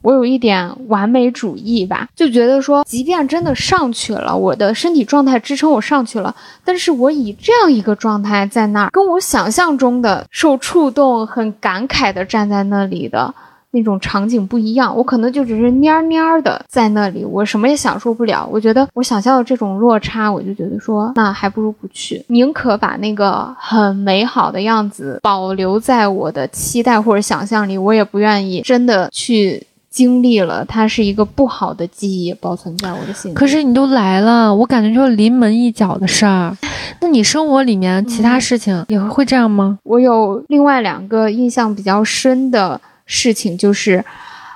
[0.00, 13.34] 我有一点完美主义吧，就觉得说，即便真的上去了，我的身体状态支撑我上去了，但是我以这样一个状态在那儿，跟我想象中的受触动、很感慨的站在那里的。
[13.72, 18.46] 那种场景不一样，我可能就只是蔫蔫的在那里，我什么也享受不了。
[18.50, 33.34] 我觉得我想象的这种落差，我就觉得说，那还不如不去，宁可把那个很美好的样子保留在我的期待或者想象里，我也不愿意真的去经历了，它是一个不好的记忆保存在我的心里。
[33.34, 36.54] 可是你都来了，我感觉就是临门一脚的事儿。
[37.00, 39.78] 那你生活里面其他事情也会这样吗？
[39.84, 42.78] 我有另外两个印象比较深的。
[43.06, 44.04] 事情就是，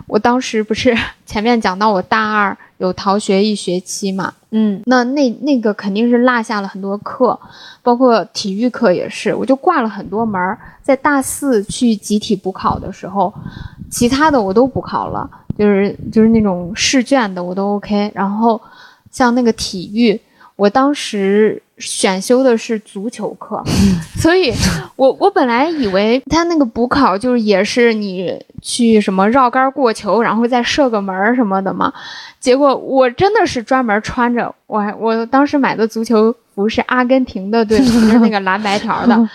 [0.07, 7.39] 我当时不是 前面讲到我大二有逃学一学期嘛，嗯，那那那个肯定是落下了很多课，
[7.83, 10.59] 包括体育课也是，我就挂了很多门儿。
[10.83, 13.33] 在大四去集体补考的时候，
[13.91, 15.29] 其他的我都补考了，
[15.59, 18.13] 就是就是那种试卷的我都 OK。
[18.15, 18.61] 然后
[19.11, 20.21] 像那个体育，
[20.57, 21.62] 我当时。
[21.79, 23.62] 选修的是足球课，
[24.19, 24.51] 所以
[24.97, 31.92] 我我本来以为他那个补考就是也是你去什么绕杆过球，然后再射个门什么的嘛。
[32.40, 39.29] 结果我真的是专门穿着，我还我当时买的足球服是阿根廷的队服，是那个蓝白条的，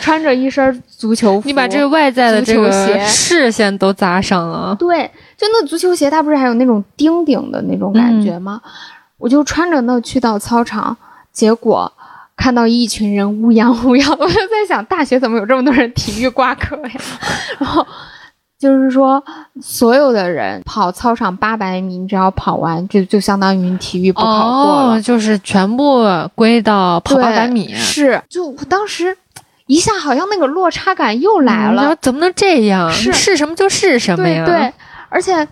[0.00, 2.70] 穿着一身足球服，你把这个外在的这个
[3.08, 4.72] 视线都砸上了。
[4.78, 5.04] 对，
[5.36, 8.62] 就那足球鞋，它不是还有那种钉钉的那种感觉吗？
[9.18, 10.96] 我就穿着那去到操场。
[11.30, 11.92] 结果
[12.36, 16.90] 看到一群人乌泱乌泱，我就在想，大学怎么有这么多人体育挂科呀？
[17.60, 17.86] 然后
[18.58, 19.22] 就是说，
[19.60, 26.04] 所有的人跑操场八百米，你只要跑完，就就相当于你体育不考过了，就是全部
[26.34, 27.72] 归到跑八百米。
[27.72, 29.16] 是，就我当时
[29.66, 32.90] 一下好像那个落差感又来了，怎么能这样？
[32.90, 34.44] 是是什么就是什么呀？
[34.44, 34.72] 对，
[35.08, 35.46] 而且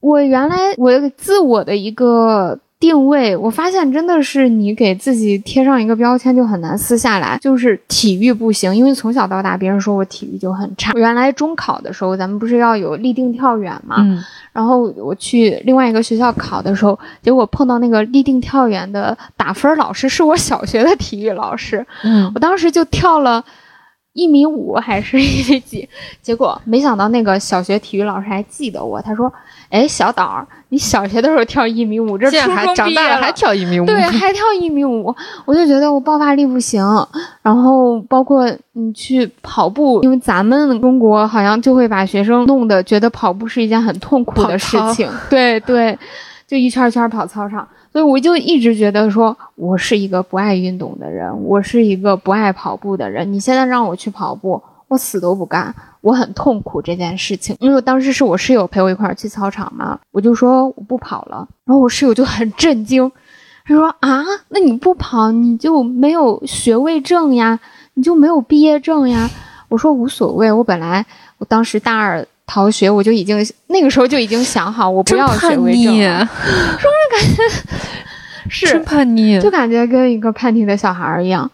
[0.00, 2.58] 我原来我自我的一个。
[2.82, 7.38] 定位，我发现真的是你给自己贴上一个标签就很难撕下来。
[7.40, 10.90] 就是体育不行，因为从小到大别人说我体育就很差。
[10.96, 13.98] 原来中考的时候，咱们不是要有立定跳远嘛？
[14.00, 14.20] 嗯。
[14.52, 21.86] 然后我去另外一个学校考的时候，结果碰到那个立定跳远的打分老师是我小学的体育老师。
[22.02, 22.28] 嗯。
[22.34, 23.44] 我当时就跳了
[24.12, 25.88] 一米五还是一米几，
[26.20, 29.32] 结果没想到那个小学体育老师还记得我，他说。
[29.70, 35.06] 哎，小岛，你小学的时候跳一米五，这初中长大了还跳一米 五，对，还跳一米五，
[35.46, 36.84] 我就觉得我爆发力不行。
[37.40, 45.98] 然后包括你去跑步，因为咱们中国好像就会把学生弄得觉得跑步是一件很痛苦的事情，对对。
[46.46, 47.66] 就一圈一圈跑操场。
[47.92, 53.30] 所以我就一直觉得说，我是一个不爱运动的人，我是一个不爱跑步的人。
[53.30, 57.54] 你现在让我去跑步，我死都不干，我很痛苦这件事情。
[57.60, 63.12] 因为当时是我室友陪我一块儿去操场嘛，我就说我不跑了，然后我室友就很震惊，
[63.66, 67.60] 他说啊，那你不跑你就没有学位证呀，
[67.92, 69.28] 你就没有毕业证呀？
[69.68, 71.04] 我说无所谓，我本来
[71.36, 72.26] 我当时大二。
[72.52, 73.34] 逃学，我就已经
[73.68, 75.96] 那个时候就已经想好，我不要学位证。
[75.96, 77.42] 说着感觉
[78.50, 81.50] 是叛逆，就感觉跟一个叛逆的小孩一样。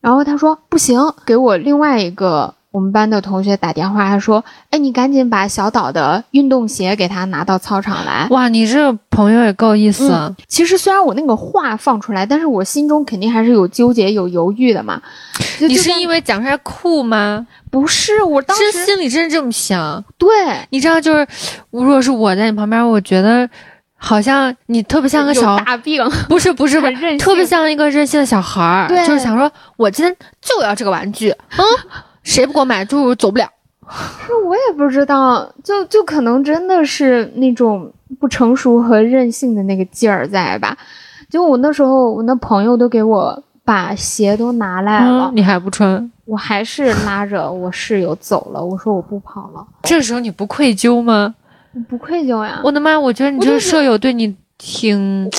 [0.00, 10.34] 然后他说不行，给我另外一个我们班的同学打电话，他说：“哎，你赶紧把小岛的运动鞋给他拿到操场来。”哇，你这朋友也够意思。
[10.46, 15.02] 其实虽然我那个话放出来，但是我心中肯定还是有纠结、有犹豫的嘛。
[15.58, 17.46] 你是因为讲出来酷吗？
[17.70, 20.04] 不是，我当时心里真是这么想。
[20.16, 20.28] 对，
[20.70, 21.26] 你知道，就是
[21.70, 23.48] 如果是我在你旁边，我觉得
[23.96, 31.64] 好像你特别像个小大病，不是不是不是， 特别像一个任性的小孩儿，就是想说，我今天就要这个玩具，嗯，
[32.22, 33.48] 谁不给我买，就走不了。
[34.26, 40.76] 是我也不知道，就就可能真的是那种不成熟和任性的那个劲儿在吧？
[41.28, 43.42] 就我那时候，我那朋友都给我。
[43.62, 46.10] 把鞋都拿来了，你还不穿？
[46.24, 48.64] 我还是拉着我室友走了。
[48.64, 49.64] 我说我不跑了。
[49.82, 51.32] 这时候你不愧疚吗？
[51.88, 52.60] 不愧疚呀！
[52.64, 52.98] 我的妈！
[52.98, 55.30] 我觉得你这个舍友对你挺，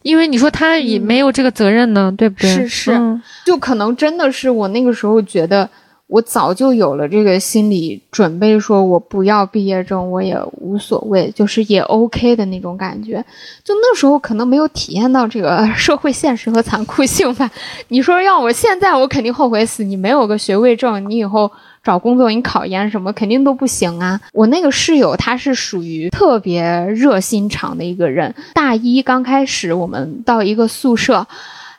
[0.00, 2.48] 因为你说他也没有这个责任呢，对不对？
[2.48, 5.68] 是是，就可能真的是我那个时候觉得。
[6.12, 13.24] 我早就有了这个心理准备，说我不要毕业证，我也无所谓，就是也 OK 的那种感觉。
[13.64, 17.50] 就那时候可能没有体验到这个 社会现实和残酷性吧。
[17.88, 19.82] 你说要我现在，我肯定后悔死。
[19.82, 21.50] 你没有个学位证，你以后
[21.82, 24.20] 找工作，你考研什么肯定都不行啊。
[24.34, 28.34] 我那个室友他是属于特别热心肠的一个人。
[28.52, 31.26] 大一刚开始，我们到一个宿舍。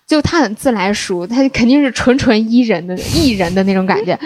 [0.06, 4.18] 就他很自来熟，他肯定是纯纯伊人的艺人的那种感觉。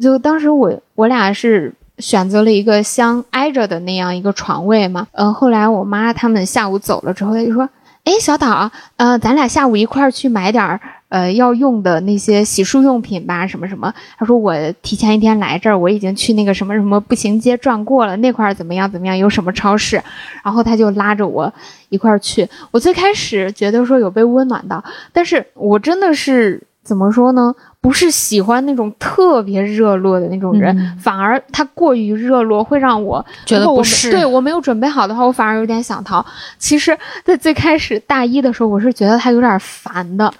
[0.00, 5.06] 就当时我我俩是选择了一个相挨着的那样一个床位嘛。
[5.12, 7.68] 嗯，后来我妈他们下午走了之后，他就说
[8.04, 13.92] ：“哎，小岛，呃，咱俩下午一块儿去买点儿。”呃，要用的那些洗漱用品吧，什么什么。
[14.18, 20.02] 他说我提前一天来这儿，我已经去那个什么什么步行街转过了，那块儿怎么样怎么样，有什么超市。
[20.44, 21.52] 然后他就拉着我
[21.88, 22.46] 一块儿去。
[22.70, 24.82] 我最开始觉得说有被温暖到，
[25.12, 27.54] 但是我真的是怎么说呢？
[27.82, 34.10] 不是喜欢那种特别热络的那种人，反而他过于热络会让我觉得不是。
[34.10, 36.24] 对我没有准备好的话，我反而有点想逃。
[36.58, 40.32] 其实，在最开始大一的时候，我是觉得他有点烦的，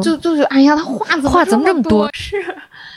[0.00, 2.08] 就就是哎呀，他话话怎么这么多？
[2.14, 2.36] 是。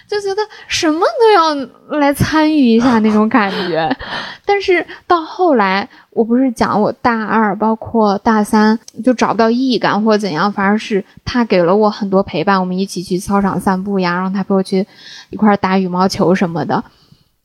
[0.09, 3.95] 就觉得什么都要来参与一下那种感觉，
[4.43, 14.87] 但是到后来，我不是讲我大二，包括大三就找不到意义感或者怎样，反而是他给了我很多陪伴，我们一起去操场散步呀，然后他陪我去
[15.29, 16.83] 一块打羽毛球什么的。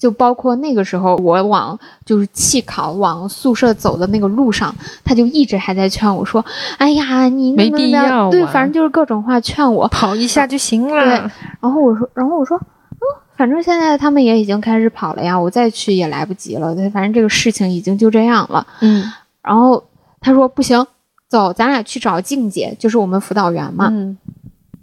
[0.05, 6.45] 就包括那个时候，我往就是弃考往宿舍走的那个路上，他就一直还在劝我说
[6.77, 11.03] ：“哎呀，你没必要。”对，反正就是各种话劝我跑一下就行了。
[11.03, 13.01] 对，然后我说，然后我说，嗯，
[13.35, 16.75] 反正现在他们也已经开始跑了呀，我再去也来不及了。
[16.75, 18.67] 对，反正这个事情已经就这样了。
[18.81, 19.83] 嗯，然后
[20.21, 20.87] 他说不行，
[21.31, 23.89] 走，咱俩去找静姐，就是我们辅导员嘛。
[23.91, 24.19] 嗯，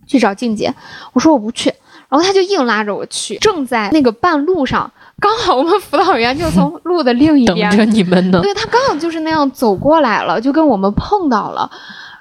[0.08, 0.74] 去找静姐。
[1.14, 1.72] 我说我不去，
[2.12, 3.38] 然后他就硬拉着我去。
[3.38, 4.92] 正在那个半路上。
[5.20, 11.70] 刚好我们辅导员就从路的另一边等着你们呢，对他刚好就是那样走过来了，就跟我们碰到了，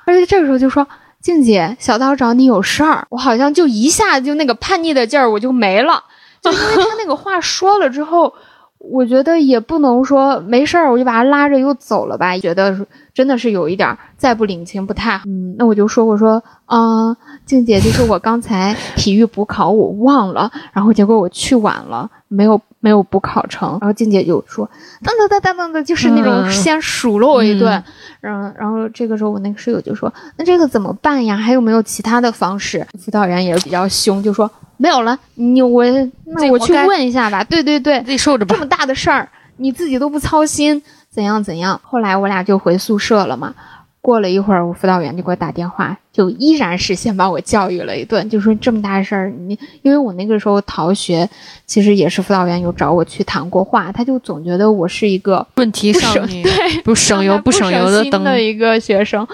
[0.04, 0.86] 而且这个时候就说
[1.18, 6.04] ：“静姐，小刀找你有事儿。”我好像就一下就那个叛逆的劲儿我就没了，
[6.42, 8.34] 就因为他那个话说了之后，
[8.80, 12.74] 我觉得也不能说没事儿，我就把他拉着又走了吧，觉得
[13.14, 15.24] 真的是有一点再不领情不太好。
[15.26, 17.14] 嗯，那我就说我说啊，
[17.44, 22.60] 静姐，就是我刚才体育补考我忘了，然后结果我去晚了，没有。
[22.82, 24.66] 没有补考成，然后静姐就说
[25.04, 27.84] ：“噔噔噔噔噔噔，就是那种先数落我一顿。”
[28.22, 31.36] 然后，然后这个时候我那个室友就说：“那这个怎么办呀？
[31.36, 34.50] 还有没有其他的方式？”辅导员也是比较凶，就说
[34.80, 35.84] ：“没有了，你我
[36.24, 38.54] 那我去问一下吧。”对对对，自己受着吧。
[38.54, 39.28] 这么大的事儿，
[39.58, 41.78] 你自己都不操心，怎样怎样？
[41.84, 43.54] 后来我俩就回宿舍了嘛。
[44.02, 51.28] 过了一会儿，我辅导员就给我打电话，就依然是先把我教育了一顿，就说这么大事儿，你因为我那个时候逃学，
[51.66, 59.26] 其实也是辅导员有找我去谈过话，他就总觉得我是一个问题少女，对，不省油不省油的等的一个学生，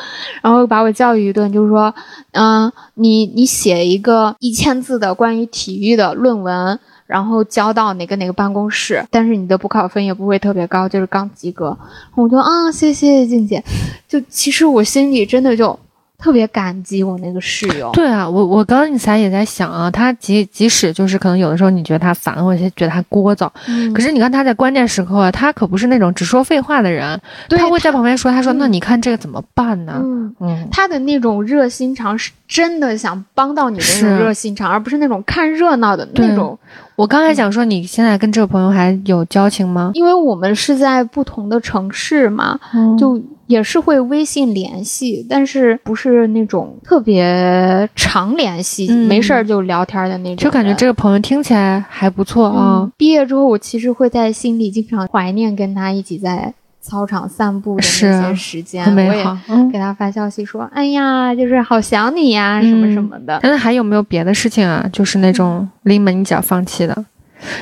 [0.43, 1.95] 然后把我教育一顿，就是说，
[2.33, 6.79] 嗯，你你写一个一千字的关于体育的论文。
[7.07, 11.77] 然后交到哪个哪个办公室，但是你的补考分也不会特别高，就是刚及格。
[12.15, 13.63] 我就啊，谢谢静姐。
[14.09, 15.79] 就其实我心里真的就。
[16.19, 17.91] 特别感激我那个室友。
[17.93, 23.51] 对啊，我我刚刚才也在想啊，他即即使就是可能有的时候你觉得他烦，或者觉得他聒噪，
[23.95, 30.03] 可是你看他在关键时刻，他可不是那种只说废话的人，他会在旁边说，他说那你看这个怎么办呢？
[30.41, 36.59] 嗯，他的那种热心肠是真的想帮到你的那种热心肠，而不是那种看热闹的那种。
[36.95, 39.91] 我刚才想说，你现在跟这个朋友还有交情吗？
[39.95, 42.59] 因为我们是在不同的城市嘛，
[42.99, 43.21] 就。
[43.47, 50.37] 也是会微信联系，但是不是那种特别常联系，没事儿就聊天的那种。
[50.37, 52.91] 就感觉这个朋友听起来还不错啊。
[52.97, 58.85] 毕业之后，我其实会在心里经常怀念跟他一起在操场散步的那些时间。
[58.95, 59.25] 我也
[59.73, 64.89] 给他发消息说：“哎呀，就是好想你呀，什么什么的。”那还有没有别的事情啊？
[64.93, 67.05] 就是那种临门一脚放弃的？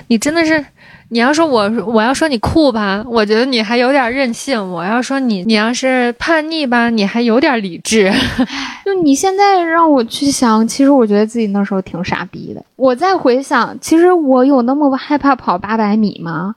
[0.08, 0.64] 你真的是。
[1.10, 8.10] 你要说我，我要说你酷吧，我觉得你还有点任性；我要说你，你要是叛逆吧，你还有点理智。
[8.84, 12.64] 就你现在让我去想，其实我觉得自己那时候挺傻逼的。
[12.76, 16.54] 我再回想，其实我有那么害怕跑八百米吗？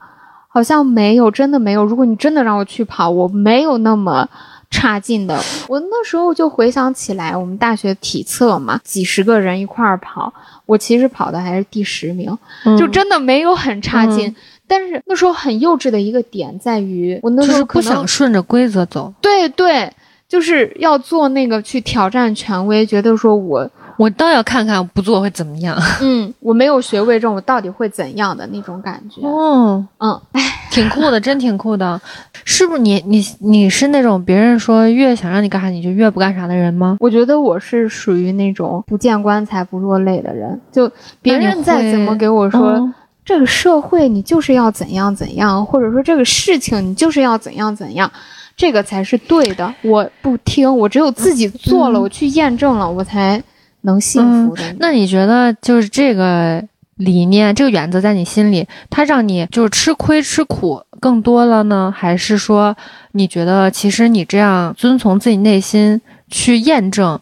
[0.50, 1.86] 好像没有，真的没有。
[1.86, 4.28] 如果你真的让我去跑，我没有那么。
[4.70, 10.32] 差劲的，我那时候就回想起来，我们大学体测嘛，几十个人一块儿跑，
[10.66, 12.38] 我其实跑的还是第十名，
[12.78, 14.36] 就真的没有很差劲。
[14.68, 19.14] 但是那时候很幼稚的一个点在于，我那时候不想顺着规则走。
[19.22, 19.90] 对对，
[20.28, 23.70] 就是要做那个去挑战权威，觉得说我。
[23.98, 25.76] 我倒要看看不做会怎么样。
[26.02, 29.26] 嗯，我没有学位证，我到底会怎样的那种感觉？
[29.26, 32.00] 哦，嗯，哎， 挺酷的，真挺酷的。
[32.46, 36.98] 是不是你你你是那种别人说越想让你干啥你就越不干啥的人吗？
[37.00, 40.62] 我觉得我是属于那种不见棺材不落泪的人。
[40.72, 40.88] 就
[41.20, 42.94] 别人再怎么给我说
[43.26, 48.12] 这个社会你就是要怎样怎样，或者说这个事情你就是要怎样怎样，
[48.58, 49.74] 这个才是对的。
[49.84, 53.42] 我不听，我只有自己做了，我去验证了，我才。
[53.82, 56.62] 能幸福的，那你觉得就是这个
[56.96, 62.76] 理念、这个原则在你心里，它让你就是吃亏吃苦更多了呢，还是说
[63.14, 67.18] 你觉得其实你这样遵从自己内心去验证，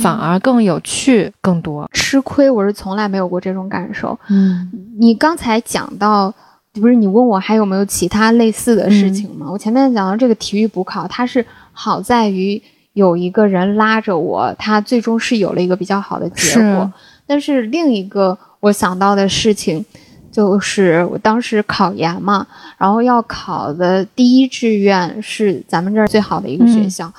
[0.00, 1.90] 反而更有趣更多？
[1.92, 4.18] 吃亏我是从来没有过这种感受。
[4.30, 6.32] 嗯，你刚才讲到，
[6.80, 9.46] 不是你问我还有没有其他类似的事情吗？
[9.50, 12.62] 我前面讲到这个体育补考，它是好在于。
[12.96, 16.90] 有一个人拉着我，他最终是有了一个比较好的结果。
[17.26, 19.84] 但是另一个我想到的事情，
[20.32, 22.46] 就是我当时考研嘛，
[22.78, 27.12] 然后要考的第一志愿是咱们这儿最好的一个学校，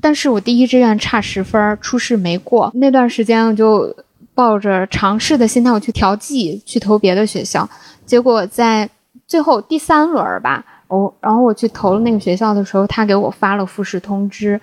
[0.00, 2.70] 但是我第一志愿差十分，初试没过。
[2.76, 3.94] 那段时间我就
[4.32, 7.68] 抱着尝试的心态，我去调剂，去投别的学校。
[8.06, 8.88] 结果在
[9.28, 14.60] 最后第三轮吧，我然后我去投了那个学校的时候，他给我发了复试通知。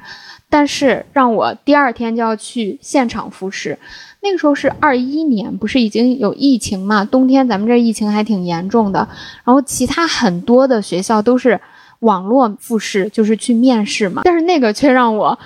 [0.49, 3.77] 但是让我第二天就要去现场复试，
[4.21, 7.03] 那个时候是二一年，不是已经有疫情嘛？
[7.05, 9.07] 冬天咱们这疫情还挺严重的。
[9.43, 11.59] 然后其他很多的学校都是
[11.99, 14.21] 网络复试，就是去面试嘛。
[14.23, 15.37] 但是那个却让我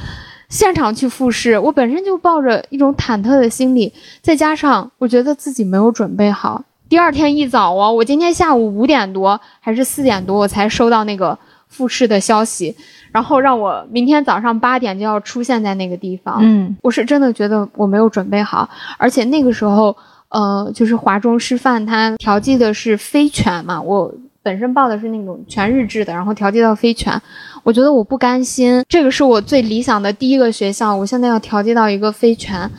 [0.50, 3.92] 现场去复试，我本身就抱着一种忐忑的心理，
[4.22, 6.64] 再加上我觉得自己没有准备好。
[6.90, 11.38] 第二天一早啊，我今天下午五点多还是四点多，我才收到那个
[11.68, 12.76] 复试的消息。
[13.12, 16.40] 然后让我明天早上八点就要出现在那个地方。
[16.42, 18.68] 嗯，我是真的觉得我没有准备好，
[18.98, 19.96] 而且那个时候，
[20.30, 27.20] 呃，就是华中师范它调剂的是非全嘛，我本身报的是那种全日制的，然后调剂到非全，
[27.64, 32.70] 我觉得我不甘心，这个是我最理想的第一个学校，我现在要调剂到一个非全，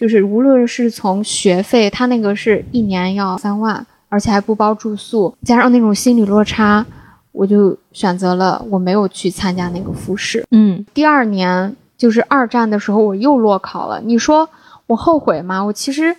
[0.00, 6.86] 就是无论是从学费，他那个是一年要三万，而且还不包住宿，加上那种心理落差。
[7.32, 10.42] 我就选择了我没有去参加那个复试。
[10.52, 14.00] 嗯，第二年就是二战的时候，我又落考了。
[14.00, 14.48] 你说
[14.86, 15.62] 我后悔吗？
[15.62, 16.16] 我其实，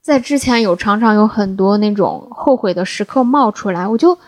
[0.00, 4.18] 在之前有常常有很多那种后悔的时刻冒出来，我就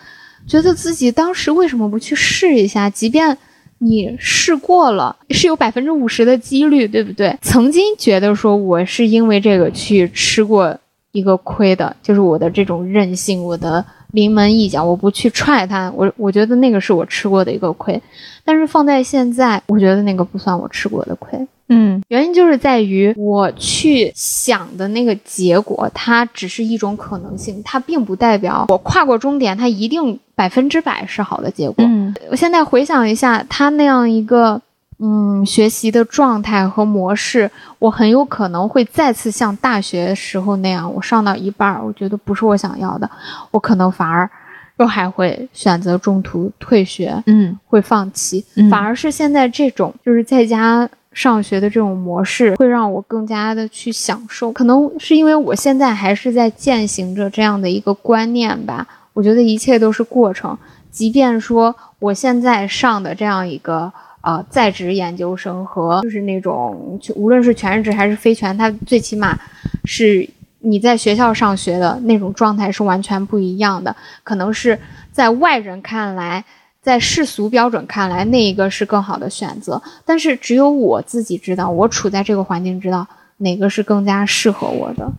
[0.47, 2.89] 觉得自己当时为什么不去试一下？
[2.89, 3.37] 即便
[3.79, 7.37] 你试过了，是有百分之五十的几率，对不对？
[7.41, 10.77] 曾经觉得说我是因为这个去吃过
[11.11, 13.83] 一个亏的，就是我的这种任性，我的。
[14.11, 18.01] 临门一脚，我不去踹他，我我觉得那个是我吃过的一个亏，
[18.45, 21.37] 但是放在现在，我觉得那个不算我吃过的亏。
[21.67, 31.75] 嗯，原因就是在于我去想的那个结果，它只是一种可能性，它并不代表我跨过终点，它一定百分之百是好的结果。
[31.79, 34.61] 嗯，我现在回想一下，他那样一个
[34.99, 37.49] 嗯学习的状态和模式，
[37.79, 43.09] 我很有可能会再次像大学时候那样，我上到一半儿，我觉得不是我想要的，
[43.49, 44.29] 我可能反而
[44.77, 48.45] 又还会选择中途退学，嗯会放弃。
[48.55, 54.51] 嗯反而是现在这种就是在家上学的这种模式，会让我更加的去享受。
[54.51, 58.87] 可能是因为我现在还是在践行着这样的一个观念吧。
[59.13, 60.55] 我觉得一切都是过程，
[60.91, 63.91] 即便说我现在上的这样一个。
[64.25, 69.37] 呃，在职研究生和就是那种，无论是全日制还是非全，它最起码
[69.83, 70.27] 是
[70.61, 73.95] 你在学校上学的那种状态是完全不一样的。
[74.23, 74.79] 可能是
[75.11, 76.43] 在外人看来，
[76.85, 79.81] 在世俗标准看来，那一个是更好的选择。
[80.05, 83.07] 但是只有我自己知道，我处在这个环境，知道
[83.37, 85.11] 哪个是更加适合我的。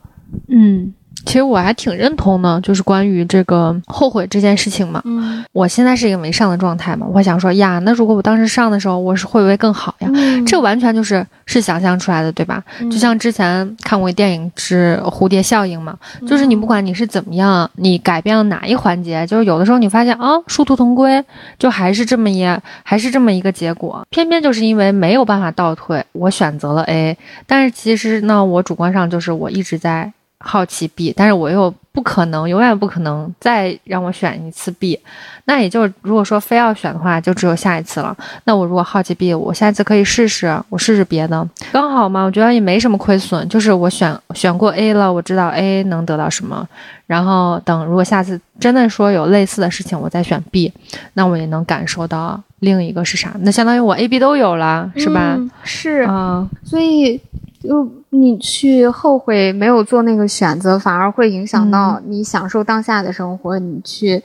[0.47, 0.95] 嗯，
[1.27, 5.03] 其实我还挺认同的，就是关于这个后悔这件事情嘛。
[5.05, 10.11] 嗯我现在是一个没上的状态嘛，我想说呀，那如果我当时上的时候，我是会不会更好呀？
[10.47, 12.63] 这完全就是是想象出来的，对吧？
[12.81, 15.97] 嗯就像之前看过一电影是《蝴蝶效应》嘛，
[16.27, 21.23] 就是你不管你是怎么样，你改变了哪一环节，就是有的时候你发现啊，殊途同归，
[21.59, 22.47] 就还是这么一
[22.83, 24.07] 还是这么一个结果。
[24.11, 27.17] 偏偏就是因为没有办法倒退，我选择了 A，
[27.47, 30.13] 但是其实呢，我主观上就是我一直在
[30.47, 34.99] 好奇 B，但是我又不可能，永远不可能再让我选一次 B。
[35.47, 38.17] 那也就，如果说非要选的话，就只有下一次了。
[38.45, 42.25] 那我如果好奇 B，我下一次可以试试，我试试别的，刚好嘛。
[42.25, 46.67] 我觉得也没什么亏损，就是我选选过 A 了，我知道 A 能得到什么。
[47.07, 50.73] 然后等如果下次真的说有类似的事情，我再选 B，
[51.15, 53.35] 那我也能感受到另一个是啥。
[53.41, 55.35] 那相当于我 A、B 都有了，是吧？
[55.37, 57.21] 嗯是，啊、所以
[57.61, 64.23] 就你去后悔没有做那个选择，反而会影响到你享受当下的生活，你去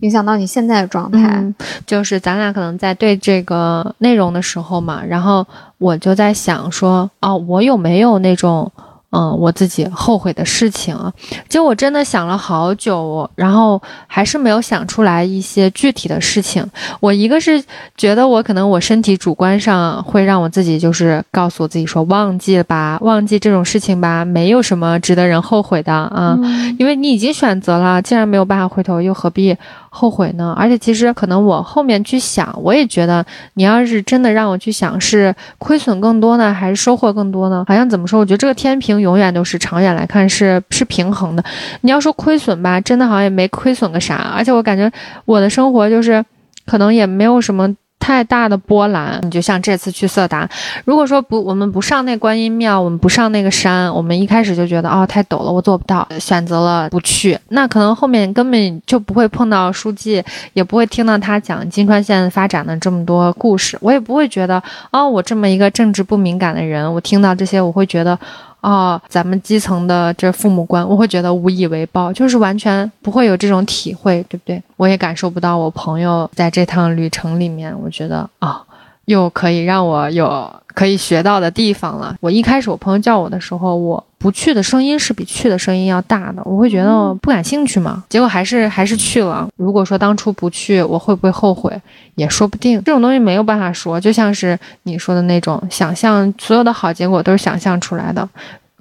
[0.00, 1.28] 影响到你现在的状态。
[1.36, 1.54] 嗯，
[1.86, 5.46] 就是咱俩可能在对这个内容的时候嘛，然后
[5.78, 8.70] 我就在想说，哦，我有没有那种。
[9.12, 11.12] 嗯，我自己后悔的事情啊，
[11.48, 16.66] 其实我真的想了好久，然后还是没有想出来一些具体的事情。
[16.98, 17.62] 我一个是
[17.96, 26.34] 觉得我可能我身体主观上会让我自己就是告诉我自己说忘记了吧，忘记这种事情吧，没有什么值得人后悔的啊。
[26.42, 29.54] 嗯因为你已经选择了，既然没有办法回头，又何必
[29.94, 30.54] 后悔呢？
[30.56, 33.24] 而且其实可能我后面去想，我也觉得，
[33.54, 37.62] 你要是真的让我去想，是亏损更多呢，还是收获更多呢？
[37.68, 38.18] 好像怎么说？
[38.18, 41.44] 我觉得这个天平永远都是长远来看是是平衡的。
[41.82, 44.90] 你要说亏损吧，真的好像也没亏损个啥，而且我感觉
[45.26, 46.24] 我的生活就是
[46.64, 47.68] 可能也没有什么。
[48.02, 50.48] 太大的波澜，你就像这次去色达，
[50.84, 60.20] 如果说不，我们不上那观音庙，我们不上那个山，我们一开始就觉得哦太陡了，我做不到，选择了不去，那可能后面根本就不会碰到书记，
[60.52, 68.18] 也不会听到他讲金川县发展的这么多故事，我也不会觉得哦，我这么一个政治不敏感的人，我听到这些我会觉得。
[68.62, 74.62] 哦，咱们基层的这父母官，我会觉得无以为报，就是完全不会有这种体会，对不对？
[74.76, 78.64] 我也感受不到我朋友在这趟旅程里面，我觉得啊、
[79.06, 82.14] 又可以让我有可以学到的地方了。
[82.20, 88.04] 我一开始我朋友叫我的时候，我不去的声音是比去的声音要大的，我会觉得不感兴趣嘛。
[88.08, 89.48] 结果还是还是去了。
[89.56, 91.76] 如果说当初不去，我会不会后悔？
[92.14, 92.82] 也说不定。
[92.84, 98.28] 这种东西没有办法说，就像是你说的那种想象，所有的好结果都是想象出来的。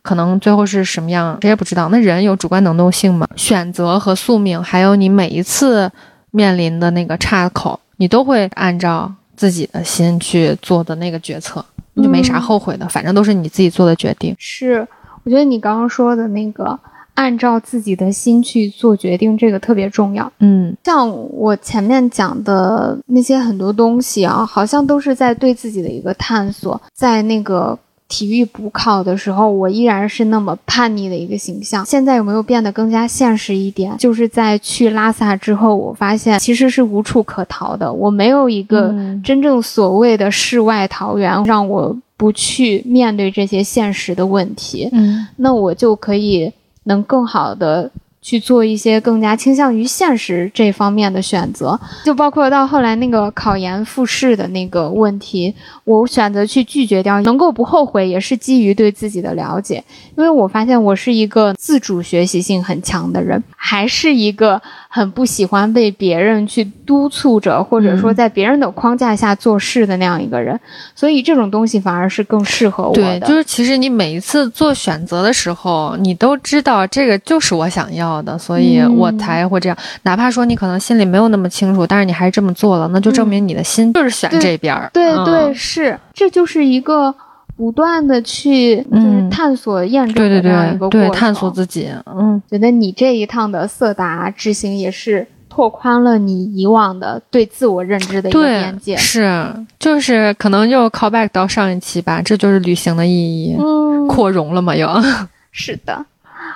[0.03, 1.89] 可能最后是什么样，谁也不知道。
[1.89, 3.27] 那人有主观能动性嘛？
[3.35, 5.91] 选择和宿命，还有你每一次
[6.31, 11.63] 面临的那个岔口，你都会按照自己的心去做的那个决策，
[11.93, 14.35] 你就没啥后悔的，反正都是你自己做的决定。
[14.37, 14.87] 是，
[15.23, 16.79] 我觉得你刚刚说的那个
[17.13, 20.31] 按照自己的心去做决定，这个特别重要。
[20.39, 27.77] 嗯像我前面讲的那些很多东西啊，好像都是在对自己的一个探索，在那个。
[28.11, 31.85] 体育补考的时候，我依然是那么叛逆的一个形象。
[31.85, 33.95] 现在有没有变得更加现实一点？
[33.97, 37.91] 就是在去拉萨之后，我发现其实是无处可逃的。
[37.91, 44.89] 我没有一个嗯真正所谓的世外桃源，让我不去面对这些现实的问题。
[44.91, 46.51] 嗯那我就可以
[46.83, 47.89] 能更好的
[48.21, 55.53] 去做一些更加倾向于现实这方面的选择，就包括到后来那个考研复试的那个问题，
[55.83, 59.83] 我选择去拒绝掉，能够不后悔，也是基于对自己的了解，
[60.15, 68.21] 因为我发现我是一个自主学习性很强的人，还是一个很不喜欢被别人去督促着，或者说嗯。
[68.21, 70.59] 在别人的框架下做事的那样一个人，
[70.93, 73.19] 所以这种东西反而是更适合我的。
[73.19, 79.77] 对，就是其实你每一次做选择的时候，你都知道这个就是我想要效的，所以我才会这样。
[80.03, 84.89] 哪怕说你可能心里没有那么清楚，但是你还是这么做了，那就证明你的心就是选这边儿。
[84.93, 87.13] 对对，是，这就是一个
[87.55, 91.89] 不断的去就是探索验证的这样一个过程，对探索自己。
[92.05, 95.27] 嗯，觉得你这一趟的色达之行也是。
[95.53, 104.87] 拓宽了你以往的对自我认知的一个边界，是，就是可能就 call back 到上一期吧，这就是旅行的意义，嗯，扩容了嘛又，
[105.51, 106.05] 是的，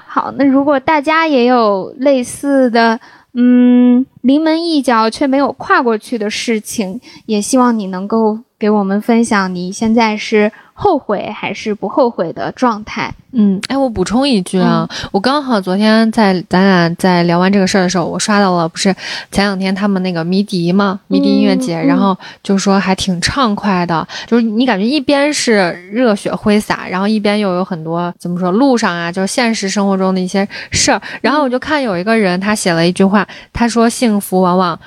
[0.05, 2.99] 好，那如果大家也有类似的，
[3.33, 10.51] 嗯，临门一脚却没有跨过去的事情，也希望你能够给我们分享，你现在是。
[10.77, 13.13] 后悔还是不后悔的状态？
[13.31, 18.93] 嗯，哎，我补充一句啊，我刚好昨天在咱俩在聊完这个事儿的时候，我刷到了，不是
[19.31, 34.77] 前两天他们那个迷笛嘛，迷笛音乐节，然后就说还挺畅快的，就是你感觉一边是热血挥洒，然后一边又有很多怎么说路上啊，就是现实生活中的一些事儿，然后我就看有一个人他写了一句话，他说幸福往往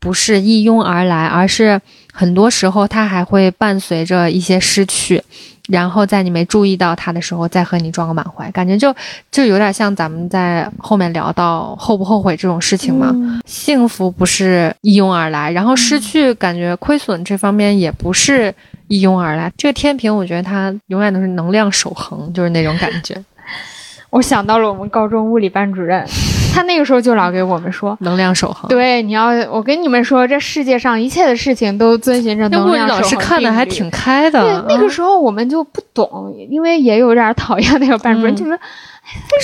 [0.00, 1.80] 不是一拥而来，而是。
[2.12, 5.22] 很多时候，它还会伴随着一些失去，
[5.68, 8.92] 然后在你没注意到它的时候，再和你撞个满怀，感觉就
[9.30, 13.14] 就有点像咱们在后面聊到后不后悔这种事情嘛。
[13.46, 18.52] 幸福不是一拥而来，然后失去感觉亏损这方面也不是
[18.88, 19.50] 一拥而来。
[19.56, 23.16] 这个天平，我觉得它永远都是能量守恒，就是那种感觉。
[24.10, 26.04] 我想到了我们高中物理班主任。
[26.52, 28.68] 他那个时候就老给我们说能量守恒。
[28.68, 33.02] 对，你要我跟你们说，这世界上一切的事情都遵循着能量守恒。
[33.02, 34.40] 老师看的还挺开的。
[34.42, 38.58] 对，那个时候我们就不懂，因为也有点讨厌那个班主任，就是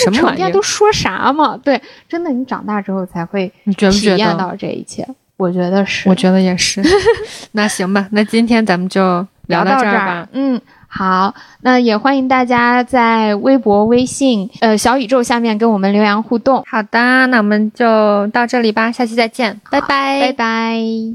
[0.04, 1.57] 什么成天都说啥嘛？
[1.57, 5.07] 对，真的，你长大之后才会体验到这一切。
[5.36, 6.82] 我觉得是，我觉得也是。
[7.52, 10.28] 那行吧，那今天咱们就聊到这儿吧。
[10.32, 10.61] 嗯。
[10.97, 16.64] 好，那也欢迎大家在微博、微信、呃小宇宙下面跟我们留言互动。
[16.66, 21.14] 好的，那我们就到这里吧，下期再见，拜拜，拜拜。